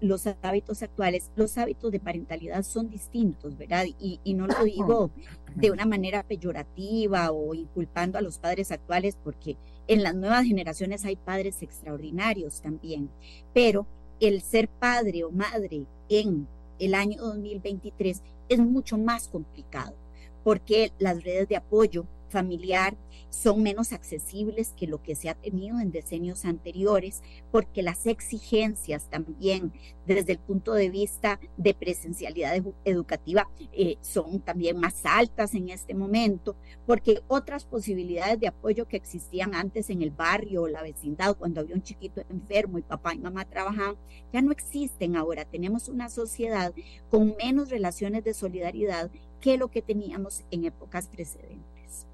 [0.00, 1.32] los hábitos actuales.
[1.36, 3.84] Los hábitos de parentalidad son distintos, ¿verdad?
[3.98, 5.10] Y, y no lo digo
[5.54, 11.04] de una manera peyorativa o inculpando a los padres actuales, porque en las nuevas generaciones
[11.04, 13.10] hay padres extraordinarios también,
[13.52, 13.86] pero
[14.18, 19.99] el ser padre o madre en el año 2023 es mucho más complicado
[20.44, 22.96] porque las redes de apoyo familiar
[23.28, 29.08] son menos accesibles que lo que se ha tenido en decenios anteriores, porque las exigencias
[29.10, 29.72] también
[30.06, 35.94] desde el punto de vista de presencialidad educativa eh, son también más altas en este
[35.94, 41.36] momento, porque otras posibilidades de apoyo que existían antes en el barrio o la vecindad,
[41.36, 43.96] cuando había un chiquito enfermo y papá y mamá trabajaban,
[44.32, 45.44] ya no existen ahora.
[45.44, 46.74] Tenemos una sociedad
[47.10, 52.06] con menos relaciones de solidaridad que lo que teníamos en épocas precedentes.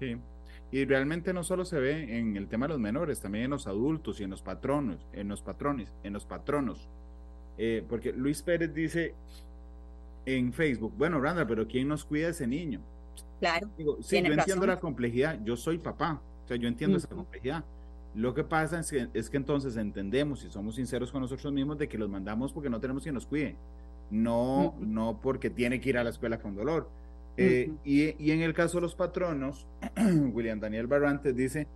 [0.00, 0.16] Sí.
[0.70, 3.66] Y realmente no solo se ve en el tema de los menores, también en los
[3.66, 6.88] adultos y en los patronos, en los patrones, en los patronos.
[7.58, 9.14] Eh, porque Luis Pérez dice
[10.24, 12.80] en Facebook, bueno, Randa, pero ¿quién nos cuida ese niño?
[13.38, 13.68] Claro.
[13.76, 17.64] Digo, sí, yo entiendo la complejidad, yo soy papá, o sea, yo entiendo esa complejidad.
[18.14, 21.76] Lo que pasa es que, es que entonces entendemos y somos sinceros con nosotros mismos
[21.76, 23.56] de que los mandamos porque no tenemos quien nos cuide
[24.12, 26.88] no, no porque tiene que ir a la escuela con dolor.
[27.38, 29.66] Eh, y, en el caso de los patronos,
[30.32, 31.66] William Daniel Barrantes dice,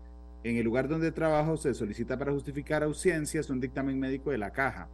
[0.44, 4.50] en el lugar donde trabajo se solicita para justificar ausencias un dictamen médico de la
[4.50, 4.86] caja.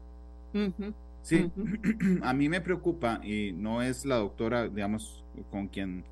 [1.23, 1.51] Sí,
[2.23, 6.05] a mí me preocupa, y no es la doctora, digamos, con quien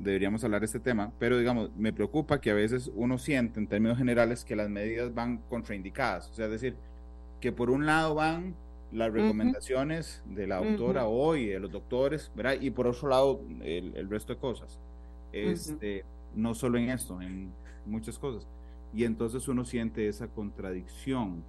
[0.00, 3.68] deberíamos hablar de este tema, pero digamos, me preocupa que a veces uno siente en
[3.68, 6.74] términos generales que las medidas van contraindicadas, o sea, es decir,
[7.40, 8.56] que por un lado van
[8.92, 12.60] las recomendaciones de la doctora hoy, de los doctores, ¿verdad?
[12.60, 14.78] Y por otro lado, el, resto de cosas.
[15.32, 17.52] Este, No solo en esto, en
[17.86, 18.46] muchas cosas.
[18.94, 21.42] Y entonces uno siente esa contradicción.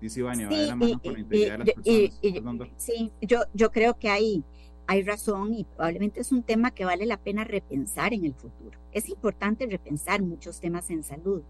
[0.00, 2.68] Dice Ivania, sí, va de la mano con la integridad de las personas.
[2.76, 4.42] sí, yo, yo creo que hay,
[4.86, 8.78] hay razón y probablemente es un tema que vale la pena repensar en el futuro.
[8.92, 11.42] Es importante repensar muchos temas en salud,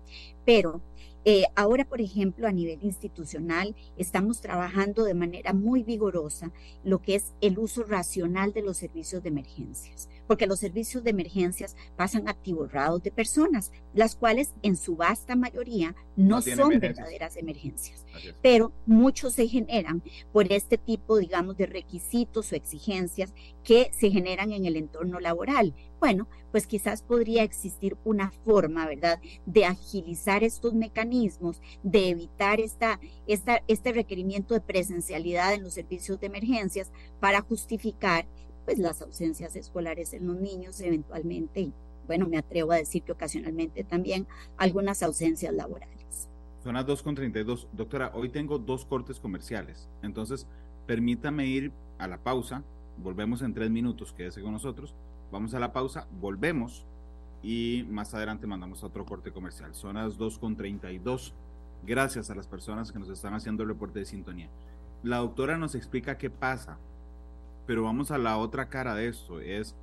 [0.45, 0.81] pero
[1.25, 7.15] eh, ahora, por ejemplo, a nivel institucional, estamos trabajando de manera muy vigorosa lo que
[7.15, 12.27] es el uso racional de los servicios de emergencias, porque los servicios de emergencias pasan
[12.27, 18.07] atiborrados de personas, las cuales en su vasta mayoría no, son verdaderas emergencias,
[18.41, 24.53] pero muchos se generan por este tipo, digamos, de requisitos o exigencias que se generan
[24.53, 25.75] en el entorno laboral.
[26.01, 32.99] Bueno, pues quizás podría existir una forma, ¿verdad?, de agilizar estos mecanismos, de evitar esta,
[33.27, 36.91] esta, este requerimiento de presencialidad en los servicios de emergencias
[37.21, 38.27] para justificar
[38.65, 41.73] pues las ausencias escolares en los niños eventualmente
[42.07, 46.29] bueno, me atrevo a decir que ocasionalmente también algunas ausencias laborales.
[46.65, 47.69] Son las 2.32.
[47.73, 50.49] Doctora, hoy tengo dos cortes comerciales, entonces
[50.87, 52.65] permítame ir a la pausa,
[52.99, 54.97] volvemos en tres minutos, quédese con nosotros,
[55.33, 56.85] Vamos a la pausa, volvemos
[57.43, 59.75] y más adelante mandamos a otro corte comercial.
[59.75, 61.33] Son las 2.32.
[61.87, 64.51] Gracias a las personas que nos están haciendo el reporte de sintonía.
[65.03, 66.77] La doctora nos explica qué pasa,
[67.67, 69.75] pero vamos a la otra cara de esto, es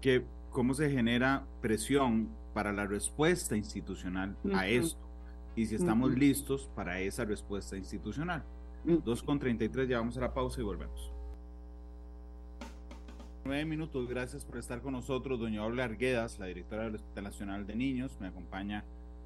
[0.00, 4.98] que cómo se genera presión para la respuesta institucional a esto
[5.54, 8.44] y si estamos listos para esa respuesta institucional.
[8.86, 11.12] 2.33, ya vamos a la pausa y volvemos.
[13.44, 15.40] Nueve minutos, gracias por estar con nosotros.
[15.40, 18.84] Doña Olga Arguedas, la directora del Hospital Nacional de Niños, me acompaña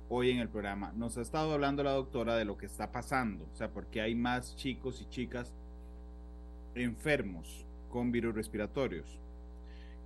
[0.09, 0.93] hoy en el programa.
[0.95, 4.15] Nos ha estado hablando la doctora de lo que está pasando, o sea, porque hay
[4.15, 5.53] más chicos y chicas
[6.75, 9.21] enfermos con virus respiratorios.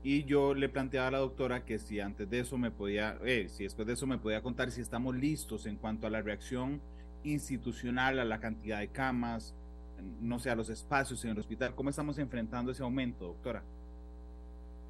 [0.02, 3.48] Y yo le planteaba a la doctora que si antes de eso me podía, eh,
[3.48, 6.80] si después de eso me podía contar si estamos listos en cuanto a la reacción
[7.24, 9.54] institucional, a la cantidad de camas,
[10.20, 11.74] no sé, a los espacios en el hospital.
[11.74, 13.64] ¿Cómo estamos enfrentando ese aumento, doctora?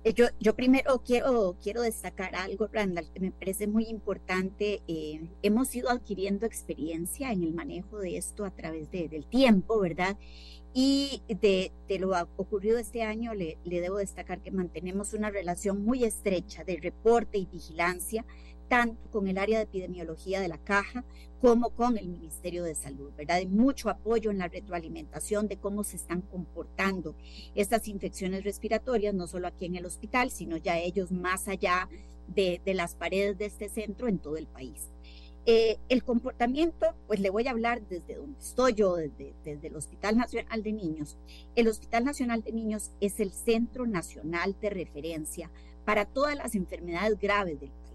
[0.07, 4.81] Eh, yo, primero quiero, quiero destacar algo, Randall, que me parece muy importante.
[4.87, 9.81] Eh, hemos ido adquiriendo experiencia en el manejo de esto a través de, del tiempo,
[9.81, 10.17] ¿verdad?
[10.73, 16.05] Y de, de, lo ocurrido este año, le debo destacar que mantenemos una relación muy
[16.05, 18.25] estrecha de reporte y vigilancia
[18.69, 21.05] tanto con el área de epidemiología de la caja
[21.41, 23.37] como con el Ministerio de Salud, ¿verdad?
[23.37, 27.15] Hay mucho apoyo en la retroalimentación de cómo se están comportando
[27.55, 31.89] estas infecciones respiratorias, no solo aquí en el hospital, sino ya ellos más allá
[32.29, 34.91] de, las paredes de este centro en todo el país.
[35.49, 39.77] Eh, el comportamiento, pues le voy a hablar desde donde estoy yo, desde, desde, el
[39.77, 41.17] Hospital Nacional de Niños.
[41.55, 45.53] El Hospital Nacional de Niños es el centro nacional de referencia
[45.85, 47.86] para todas las enfermedades graves del país.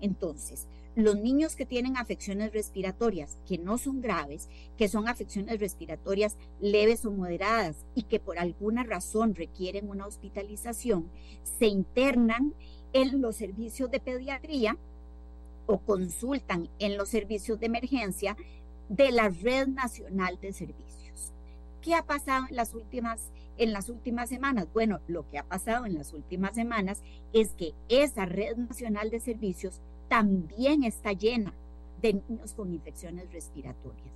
[0.00, 6.36] Entonces, los niños que tienen afecciones respiratorias que no son graves, que son afecciones respiratorias
[6.58, 11.10] leves o moderadas y que por alguna razón requieren una hospitalización,
[11.58, 12.54] se internan
[12.94, 14.78] en los servicios de pediatría
[15.66, 18.36] o consultan en los servicios de emergencia
[18.88, 21.32] de la Red Nacional de Servicios.
[21.82, 24.68] ¿Qué ha pasado en las últimas en las últimas semanas?
[24.72, 29.20] Bueno, lo que ha pasado en las últimas semanas es que esa Red Nacional de
[29.20, 31.54] Servicios también está llena
[32.00, 34.14] de niños con infecciones respiratorias.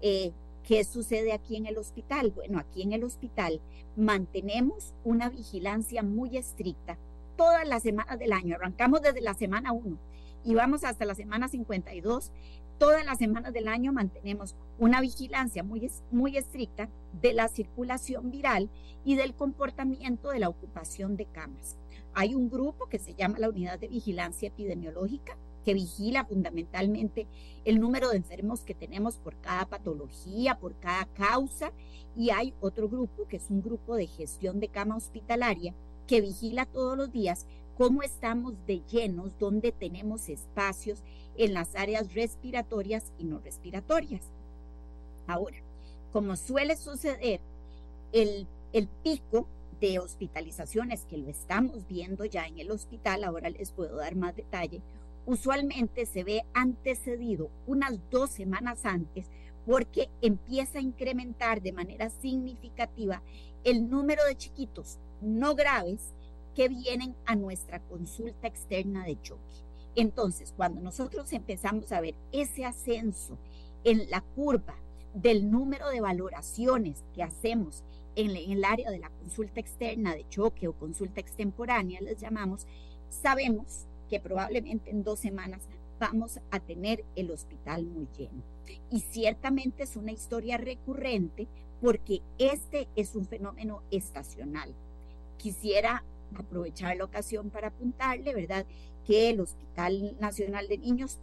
[0.00, 0.32] Eh,
[0.64, 2.30] ¿Qué sucede aquí en el hospital?
[2.30, 3.60] Bueno, aquí en el hospital
[3.96, 6.96] mantenemos una vigilancia muy estricta
[7.36, 8.56] todas las semanas del año.
[8.56, 9.98] Arrancamos desde la semana 1
[10.44, 12.32] y vamos hasta la semana 52.
[12.78, 16.88] Todas las semanas del año mantenemos una vigilancia muy, muy estricta
[17.20, 18.70] de la circulación viral
[19.04, 21.76] y del comportamiento de la ocupación de camas.
[22.14, 27.26] Hay un grupo que se llama la Unidad de Vigilancia Epidemiológica que vigila fundamentalmente
[27.64, 31.72] el número de enfermos que tenemos por cada patología, por cada causa,
[32.14, 35.74] y hay otro grupo que es un grupo de gestión de cama hospitalaria
[36.06, 37.46] que vigila todos los días
[37.76, 41.02] cómo estamos de llenos, dónde tenemos espacios
[41.36, 44.30] en las áreas respiratorias y no respiratorias.
[45.26, 45.56] Ahora,
[46.14, 47.40] como suele suceder,
[48.12, 49.48] el, el pico
[49.80, 54.36] de hospitalizaciones que lo estamos viendo ya en el hospital, ahora les puedo dar más
[54.36, 54.80] detalle,
[55.26, 59.26] usualmente se ve antecedido unas dos semanas antes
[59.66, 63.20] porque empieza a incrementar de manera significativa
[63.64, 66.12] el número de chiquitos no graves
[66.54, 69.42] que vienen a nuestra consulta externa de choque.
[69.96, 73.36] Entonces, cuando nosotros empezamos a ver ese ascenso
[73.82, 74.76] en la curva
[75.14, 77.84] del número de valoraciones que hacemos
[78.16, 82.66] en el área de la consulta externa de choque o consulta extemporánea, les llamamos,
[83.08, 88.42] sabemos que probablemente en dos semanas vamos a tener el hospital muy lleno.
[88.90, 91.48] Y ciertamente es una historia recurrente
[91.80, 94.74] porque este es un fenómeno estacional.
[95.38, 98.66] Quisiera aprovechar la ocasión para apuntarle, ¿verdad?,
[99.04, 101.18] que el Hospital Nacional de Niños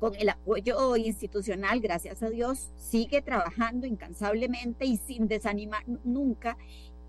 [0.00, 6.56] con el apoyo institucional, gracias a Dios, sigue trabajando incansablemente y sin desanimar nunca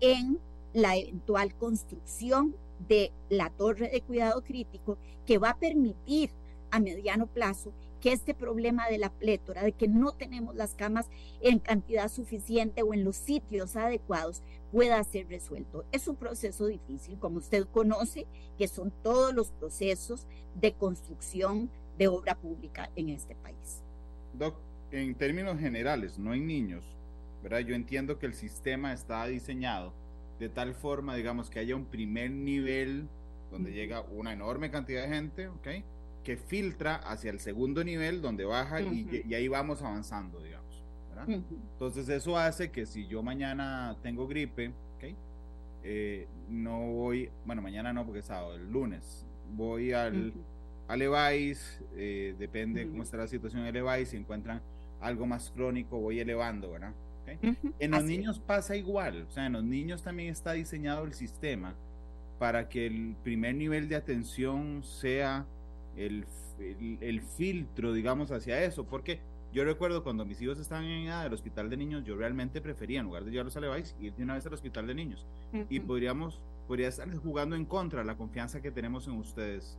[0.00, 0.38] en
[0.74, 2.54] la eventual construcción
[2.88, 6.30] de la torre de cuidado crítico que va a permitir
[6.70, 11.08] a mediano plazo que este problema de la plétora, de que no tenemos las camas
[11.40, 15.84] en cantidad suficiente o en los sitios adecuados, pueda ser resuelto.
[15.92, 18.26] Es un proceso difícil, como usted conoce,
[18.58, 20.26] que son todos los procesos
[20.60, 23.82] de construcción de obra pública en este país.
[24.32, 24.56] Doc,
[24.90, 26.84] en términos generales, no en niños,
[27.42, 27.60] ¿verdad?
[27.60, 29.92] Yo entiendo que el sistema está diseñado
[30.38, 33.08] de tal forma, digamos, que haya un primer nivel
[33.50, 35.68] donde llega una enorme cantidad de gente, ¿ok?
[36.24, 40.82] Que filtra hacia el segundo nivel donde baja y, ahí vamos avanzando, digamos.
[41.10, 41.28] ¿verdad?
[41.72, 45.14] Entonces eso hace que si yo mañana tengo gripe, ¿ok?
[45.84, 50.32] Eh, no voy, bueno, mañana no porque es sábado, el lunes, voy al
[50.92, 51.00] al
[51.96, 54.60] eh, depende cómo está la situación del EVAIS, si encuentran
[55.00, 56.92] algo más crónico, voy elevando, ¿verdad?
[57.78, 61.74] En los niños pasa igual, o sea, en los niños también está diseñado el sistema
[62.38, 65.46] para que el primer nivel de atención sea
[65.96, 66.26] el,
[67.00, 69.20] el, filtro, digamos, hacia eso, porque
[69.54, 73.00] yo recuerdo cuando mis hijos estaban en edad del hospital de niños, yo realmente prefería,
[73.00, 75.24] en lugar de llevarlos al EVAIS, ir de una vez al hospital de niños.
[75.70, 79.78] Y podríamos, podría estar jugando en contra la confianza que tenemos en ustedes.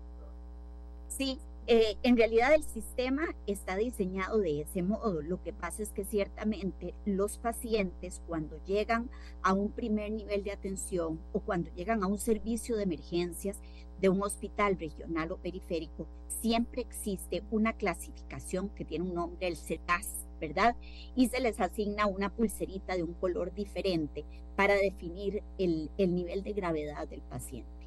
[1.17, 5.21] Sí, eh, en realidad el sistema está diseñado de ese modo.
[5.21, 9.11] Lo que pasa es que ciertamente los pacientes cuando llegan
[9.43, 13.61] a un primer nivel de atención o cuando llegan a un servicio de emergencias
[14.01, 19.55] de un hospital regional o periférico, siempre existe una clasificación que tiene un nombre, el
[19.55, 20.75] CETAS, ¿verdad?
[21.15, 26.53] Y se les asigna una pulserita de un color diferente para definir el nivel de
[26.53, 27.82] gravedad del paciente.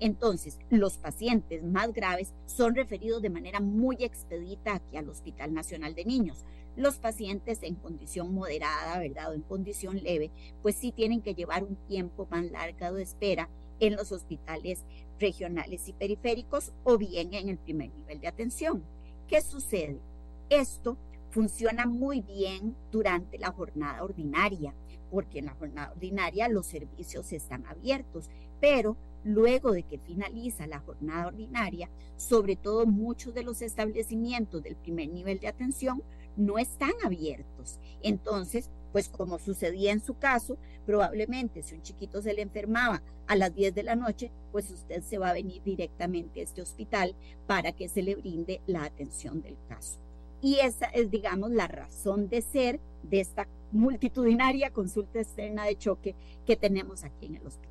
[0.00, 5.94] Entonces, los pacientes más graves son referidos de manera muy expedita aquí al Hospital Nacional
[5.94, 6.44] de Niños.
[6.76, 9.30] Los pacientes en condición moderada, ¿verdad?
[9.30, 10.30] O en condición leve,
[10.62, 13.48] pues sí tienen que llevar un tiempo más largo de espera
[13.80, 14.84] en los hospitales
[15.18, 18.84] regionales y periféricos o bien en el primer nivel de atención.
[19.26, 20.00] ¿Qué sucede?
[20.48, 20.96] Esto
[21.30, 24.74] funciona muy bien durante la jornada ordinaria,
[25.10, 28.30] porque en la jornada ordinaria los servicios están abiertos,
[28.60, 28.96] pero
[29.28, 35.10] luego de que finaliza la jornada ordinaria, sobre todo muchos de los establecimientos del primer
[35.10, 36.02] nivel de atención
[36.36, 37.78] no están abiertos.
[38.02, 40.56] Entonces, pues como sucedía en su caso,
[40.86, 45.02] probablemente si un chiquito se le enfermaba a las 10 de la noche, pues usted
[45.02, 47.14] se va a venir directamente a este hospital
[47.46, 50.00] para que se le brinde la atención del caso.
[50.40, 56.14] Y esa es, digamos, la razón de ser de esta multitudinaria consulta externa de choque
[56.46, 57.67] que tenemos aquí en el hospital.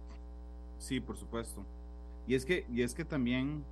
[0.78, 1.64] Sí, por supuesto.
[2.28, 3.64] Y es que, y es que también,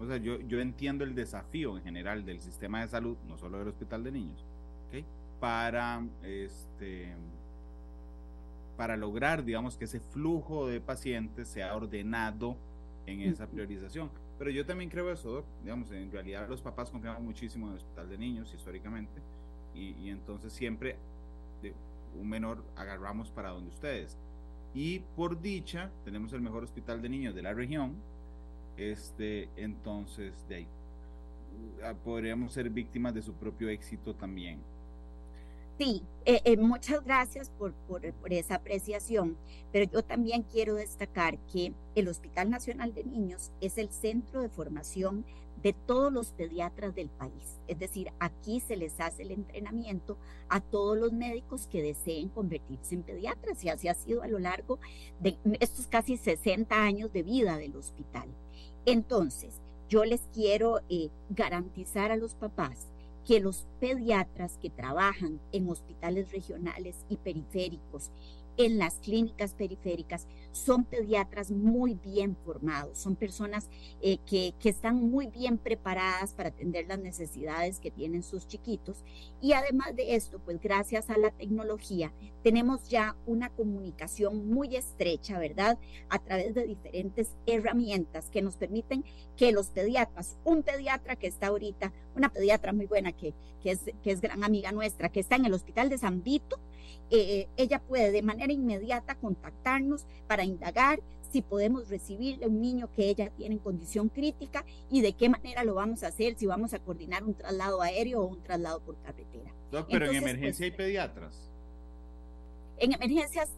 [0.00, 3.58] o sea, yo, yo entiendo el desafío en general del sistema de salud, no solo
[3.58, 4.44] del hospital de niños,
[4.88, 5.04] ¿okay?
[5.40, 7.14] para este
[8.76, 12.56] para lograr, digamos, que ese flujo de pacientes sea ordenado
[13.06, 14.10] en esa priorización.
[14.36, 18.08] Pero yo también creo eso, digamos, en realidad los papás confiamos muchísimo en el hospital
[18.08, 19.12] de niños históricamente
[19.76, 20.96] y, y entonces siempre
[21.62, 21.72] de
[22.20, 24.18] un menor agarramos para donde ustedes.
[24.74, 27.94] Y por dicha, tenemos el mejor hospital de niños de la región.
[28.76, 30.66] Este, entonces, de ahí
[31.84, 34.58] ah, podríamos ser víctimas de su propio éxito también.
[35.78, 39.36] Sí, eh, eh, muchas gracias por, por, por, esa apreciación,
[39.72, 44.48] pero yo también quiero destacar que el Hospital Nacional de Niños es el centro de
[44.48, 45.24] formación
[45.64, 47.58] de todos los pediatras del país.
[47.66, 50.18] Es decir, aquí se les hace el entrenamiento
[50.50, 54.38] a todos los médicos que deseen convertirse en pediatras y así ha sido a lo
[54.38, 54.78] largo
[55.20, 58.28] de estos casi 60 años de vida del hospital.
[58.84, 62.90] Entonces, yo les quiero eh, garantizar a los papás
[63.26, 68.10] que los pediatras que trabajan en hospitales regionales y periféricos
[68.56, 73.68] en las clínicas periféricas son pediatras muy bien formados, son personas
[74.00, 79.04] eh, que, que, están muy bien preparadas para atender las necesidades que tienen sus chiquitos.
[79.40, 85.38] Y además de esto, pues gracias a la tecnología, tenemos ya una comunicación muy estrecha,
[85.38, 85.78] ¿verdad?
[86.08, 89.04] A través de diferentes herramientas que nos permiten
[89.36, 93.80] que los pediatras, un pediatra que está ahorita, una pediatra muy buena que, que, es,
[94.02, 96.60] que es gran amiga nuestra, que está en el hospital de San Vito,
[97.10, 101.00] eh, ella puede de manera inmediata contactarnos para indagar
[101.34, 105.64] si podemos recibirle un niño que ella tiene en condición crítica y de qué manera
[105.64, 108.96] lo vamos a hacer, si vamos a coordinar un traslado aéreo o un traslado por
[109.02, 109.52] carretera.
[109.90, 111.50] pero en emergencia hay pues, pediatras.
[112.78, 113.50] En emergencias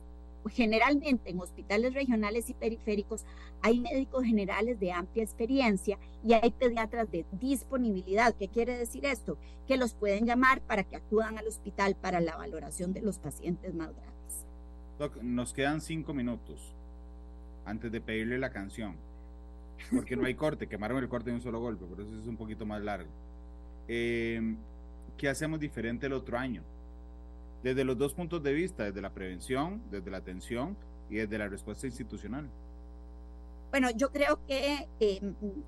[0.48, 3.24] generalmente en hospitales regionales y periféricos
[3.62, 8.34] hay médicos generales de amplia experiencia y hay pediatras de disponibilidad.
[8.34, 9.38] ¿Qué quiere decir esto?
[9.66, 13.74] Que los pueden llamar para que acudan al hospital para la valoración de los pacientes
[13.74, 14.46] más graves.
[14.98, 16.74] Doc, nos quedan cinco minutos
[17.64, 18.96] antes de pedirle la canción,
[19.90, 22.36] porque no hay corte, quemaron el corte de un solo golpe, por eso es un
[22.36, 23.10] poquito más largo.
[23.88, 24.40] Eh,
[25.18, 26.62] ¿Qué hacemos diferente el otro año?
[27.66, 30.76] Desde los dos puntos de vista, desde la prevención, desde la atención
[31.10, 32.48] y desde la respuesta institucional?
[33.72, 35.20] Bueno, yo creo que eh,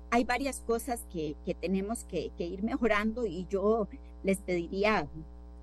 [0.09, 3.89] hay varias cosas que, tenemos que, ir mejorando y yo
[4.23, 5.09] les pediría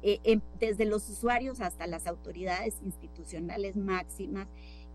[0.03, 4.47] eh, eh, desde los usuarios hasta las autoridades institucionales máximas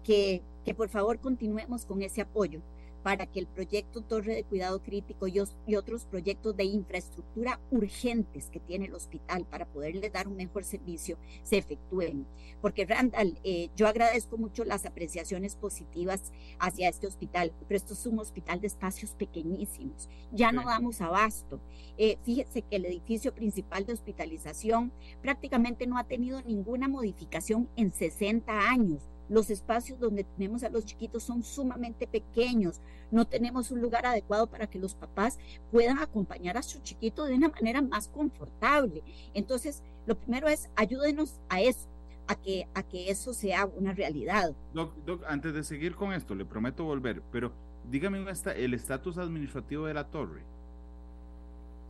[0.04, 0.44] que
[0.78, 2.62] por favor continuemos con ese apoyo
[3.04, 8.50] para que el proyecto Torre de Cuidado Crítico y, y, otros proyectos de infraestructura urgentes
[8.50, 12.28] que tiene el hospital para poderle dar un mejor servicio se efectúen.
[12.62, 18.06] Porque Randall, eh, yo agradezco mucho las apreciaciones positivas hacia este hospital, pero esto es
[18.06, 21.60] un hospital de espacios pequeñísimos, ya no damos abasto.
[21.98, 24.92] Eh, fíjese que el edificio principal de hospitalización
[25.22, 30.86] prácticamente no ha tenido ninguna modificación en 60 años los espacios donde tenemos a los
[30.86, 32.82] chiquitos son sumamente pequeños.
[33.12, 35.40] No tenemos un lugar adecuado para que los papás
[35.72, 39.02] puedan acompañar a su chiquito de una manera más confortable.
[39.34, 41.88] Entonces, lo primero es ayúdenos a eso.
[42.28, 44.54] A que, a que eso sea una realidad.
[44.74, 47.52] Doc, doc, antes de seguir con esto, le prometo volver, pero
[47.90, 48.24] dígame
[48.56, 50.42] el estatus administrativo de la torre.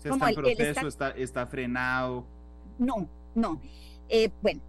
[0.04, 0.88] ¿Está en proceso?
[0.88, 2.26] Está, está, frenado?
[2.80, 3.62] No, no.
[4.10, 4.62] Eh, bueno,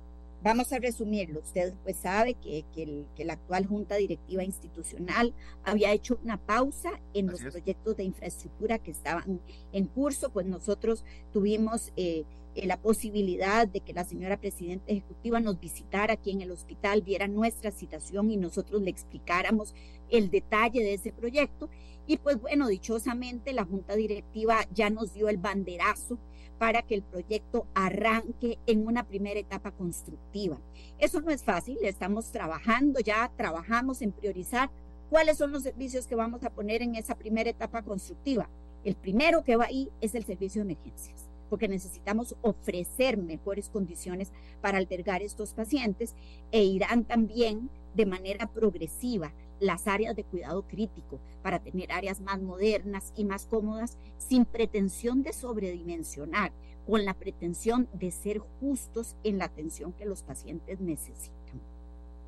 [0.42, 1.40] Vamos a resumirlo.
[1.40, 6.36] Usted pues sabe que, que, el, que, la actual Junta Directiva Institucional había hecho una
[6.36, 7.52] pausa en Así los es.
[7.52, 9.40] proyectos de infraestructura que estaban
[9.72, 12.24] en curso, pues nosotros tuvimos eh,
[12.54, 17.02] eh, la posibilidad de que la señora Presidenta Ejecutiva nos visitara aquí en el hospital,
[17.02, 19.74] viera nuestra situación y nosotros le explicáramos
[20.10, 21.70] el detalle de ese proyecto.
[22.06, 26.18] Y pues bueno, dichosamente la Junta Directiva ya nos dio el banderazo
[26.62, 30.60] para que el proyecto arranque en una primera etapa constructiva.
[30.96, 34.70] Eso no es fácil, estamos trabajando, ya trabajamos en priorizar
[35.10, 38.48] cuáles son los servicios que vamos a poner en esa primera etapa constructiva.
[38.84, 44.30] El primero que va ahí es el servicio de emergencias, porque necesitamos ofrecer mejores condiciones
[44.60, 46.14] para albergar estos pacientes
[46.52, 49.32] e irán también de manera progresiva
[49.62, 55.22] las áreas de cuidado crítico para tener áreas más modernas y más cómodas sin pretensión
[55.22, 56.52] de sobredimensionar,
[56.86, 61.60] con la pretensión de ser justos en la atención que los pacientes necesitan.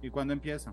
[0.01, 0.73] ¿Y cuándo empieza?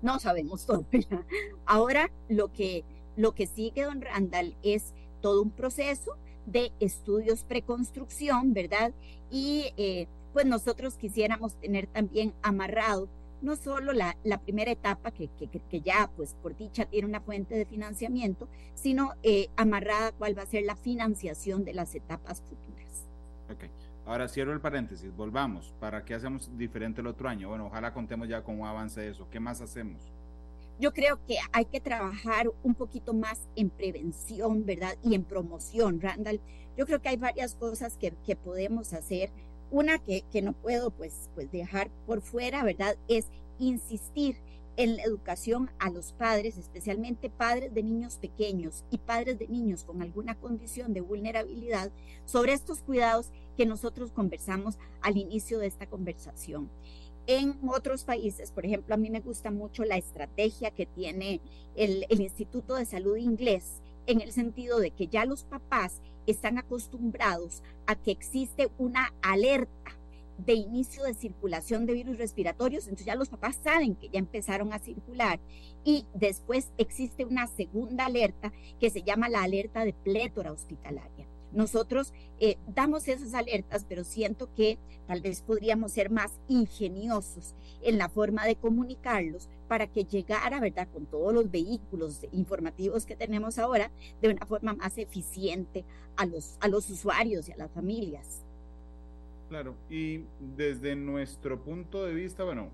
[0.00, 1.26] No sabemos todavía.
[1.66, 2.84] Ahora lo que,
[3.16, 6.16] lo que sigue, don Randall, es todo un proceso
[6.46, 8.92] de estudios preconstrucción, ¿verdad?
[9.30, 13.08] Y eh, pues nosotros quisiéramos tener también amarrado
[13.42, 17.20] no solo la, la primera etapa, que, que, que, ya pues por dicha tiene una
[17.20, 22.40] fuente de financiamiento, sino eh, amarrada cuál va a ser la financiación de las etapas
[22.42, 23.04] futuras.
[23.50, 23.64] Ok,
[24.06, 27.48] ahora cierro el paréntesis, volvamos, ¿para qué hacemos diferente el otro año?
[27.48, 30.00] Bueno, ojalá contemos ya cómo avance eso, ¿qué más hacemos?
[30.80, 34.96] Yo creo que hay que trabajar un poquito más en prevención, ¿verdad?
[35.02, 36.40] Y en promoción, Randall.
[36.76, 39.30] Yo creo que hay varias cosas que, que podemos hacer
[39.72, 42.96] una que, que no puedo pues, pues dejar por fuera, ¿verdad?
[43.08, 43.26] Es
[43.58, 44.36] insistir
[44.76, 49.84] en la educación a los padres, especialmente padres de niños pequeños y padres de niños
[49.84, 51.90] con alguna condición de vulnerabilidad,
[52.24, 56.70] sobre estos cuidados que nosotros conversamos al inicio de esta conversación.
[57.26, 61.40] En otros países, por ejemplo, a mí me gusta mucho la estrategia que tiene
[61.76, 66.58] el, el Instituto de Salud Inglés, en el sentido de que ya los papás están
[66.58, 69.96] acostumbrados a que existe una alerta
[70.38, 74.72] de inicio de circulación de virus respiratorios, entonces ya los papás saben que ya empezaron
[74.72, 75.40] a circular
[75.84, 81.31] y después existe una segunda alerta que se llama la alerta de plétora hospitalaria.
[81.52, 87.98] Nosotros eh, damos esas alertas, pero siento que tal vez podríamos ser más ingeniosos en
[87.98, 93.58] la forma de comunicarlos para que llegara, ¿verdad?, con todos los vehículos informativos que tenemos
[93.58, 93.90] ahora,
[94.20, 95.84] de una forma más eficiente
[96.16, 98.42] a los, a los usuarios y a las familias.
[99.48, 100.24] Claro, y
[100.56, 102.70] desde nuestro punto de vista, bueno,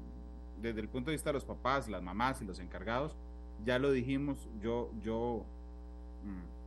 [0.63, 3.17] desde el punto de vista de los papás, las mamás y los encargados,
[3.65, 5.45] ya lo dijimos, yo, yo
[6.25, 6.58] mm,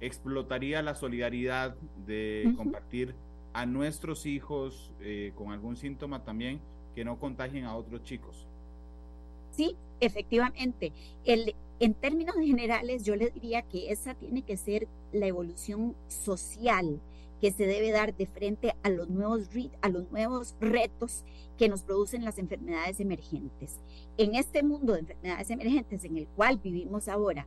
[0.00, 1.76] explotaría la solidaridad
[2.06, 3.14] de compartir
[3.52, 6.60] a nuestros hijos eh, con algún síntoma también
[6.94, 8.46] que no contagien a otros chicos.
[9.50, 10.92] Sí, efectivamente.
[11.24, 17.00] El, en términos generales, yo le diría que esa tiene que ser la evolución social
[17.40, 19.48] que se debe dar de frente a los nuevos,
[19.80, 21.24] a los nuevos retos
[21.56, 23.78] que nos producen las enfermedades emergentes.
[24.16, 27.46] En este mundo de enfermedades emergentes en el cual vivimos ahora,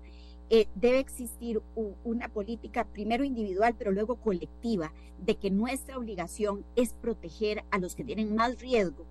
[0.54, 1.62] eh, debe existir
[2.04, 7.96] una política primero individual, pero luego colectiva, de que nuestra obligación es proteger a los
[7.96, 9.06] que tienen más riesgo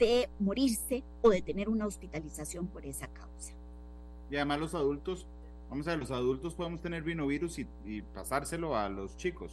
[0.00, 3.52] de morirse o de tener una hospitalización por esa causa.
[4.28, 5.24] Y además los adultos,
[5.70, 9.52] vamos a ver, los adultos podemos tener vinovirus y, y pasárselo a los chicos.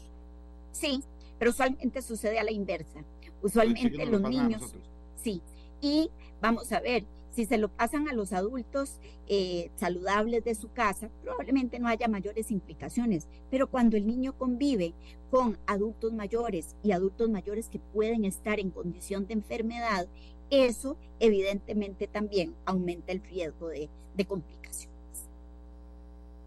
[0.71, 1.03] Sí,
[1.37, 3.03] pero usualmente sucede a la inversa.
[3.43, 4.75] Usualmente los, los niños,
[5.15, 5.43] sí.
[5.79, 6.09] Y
[6.41, 7.05] vamos a ver,
[7.39, 12.09] si se lo pasan a los adultos eh, saludables de su casa, probablemente no haya
[12.09, 14.93] mayores implicaciones, pero cuando el niño convive
[15.31, 20.09] con adultos mayores y adultos mayores que pueden estar en condición de enfermedad,
[20.49, 25.29] eso evidentemente también aumenta el riesgo de, de complicaciones.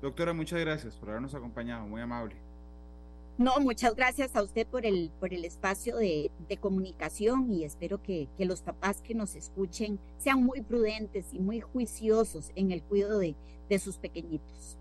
[0.02, 2.36] Doctora, muchas gracias por habernos acompañado, muy amable.
[3.38, 8.02] No, muchas gracias a usted por el, por el espacio de, de comunicación y espero
[8.02, 12.82] que, que, los papás que nos escuchen sean muy prudentes y muy juiciosos en el
[12.82, 13.34] cuidado de,
[13.68, 14.78] de sus pequeñitos.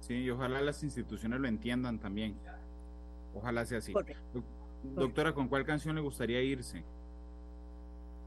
[0.00, 2.36] Sí, y ojalá las instituciones lo entiendan también.
[3.34, 3.92] Ojalá sea así.
[3.92, 4.42] Correcto.
[4.94, 6.84] Doctora, ¿con cuál canción le gustaría irse?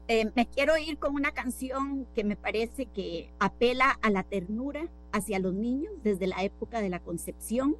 [0.08, 4.88] Eh, me quiero ir con una canción que me parece que apela a la ternura
[5.18, 7.76] hacia los niños desde la época de la concepción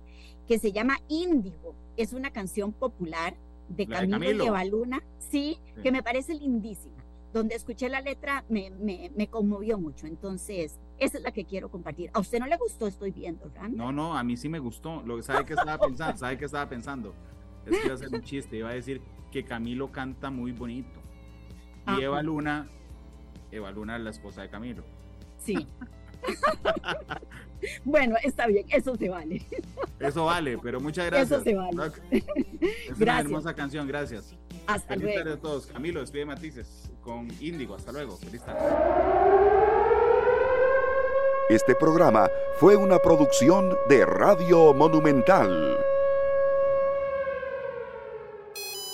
[0.46, 1.74] que se llama Índigo.
[1.96, 3.36] Es una canción popular
[3.68, 6.96] de Camilo, de Evaluna, sí, sí, que me parece lindísima.
[7.32, 10.06] Donde escuché la letra me, me, me, conmovió mucho.
[10.06, 12.10] Entonces, esa es la que quiero compartir.
[12.14, 12.86] ¿A usted no le gustó?
[12.86, 13.52] Estoy viendo.
[13.70, 15.02] No, no, a mí sí me gustó.
[15.02, 16.16] Lo, ¿Sabe qué estaba pensando?
[16.16, 17.14] ¿Sabe qué estaba pensando?
[17.66, 18.56] Es que iba a hacer un chiste.
[18.56, 21.00] Iba a decir que Camilo canta muy bonito.
[21.86, 22.70] Y ah, Eva Luna,
[23.50, 24.82] Eva Luna es la esposa de Camilo.
[25.36, 25.66] Sí.
[27.84, 29.42] bueno, está bien, eso se vale.
[30.00, 31.30] Eso vale, pero muchas gracias.
[31.30, 31.92] Eso se vale.
[32.10, 32.24] Es
[32.88, 33.24] una gracias.
[33.26, 34.34] hermosa canción, gracias.
[34.66, 35.18] Hasta Feliz luego.
[35.20, 35.66] tarde a todos.
[35.66, 37.74] Camilo, despide Matices con Índigo.
[37.74, 38.16] Hasta luego.
[38.16, 38.60] Feliz tarde.
[41.48, 45.78] Este programa fue una producción de Radio Monumental.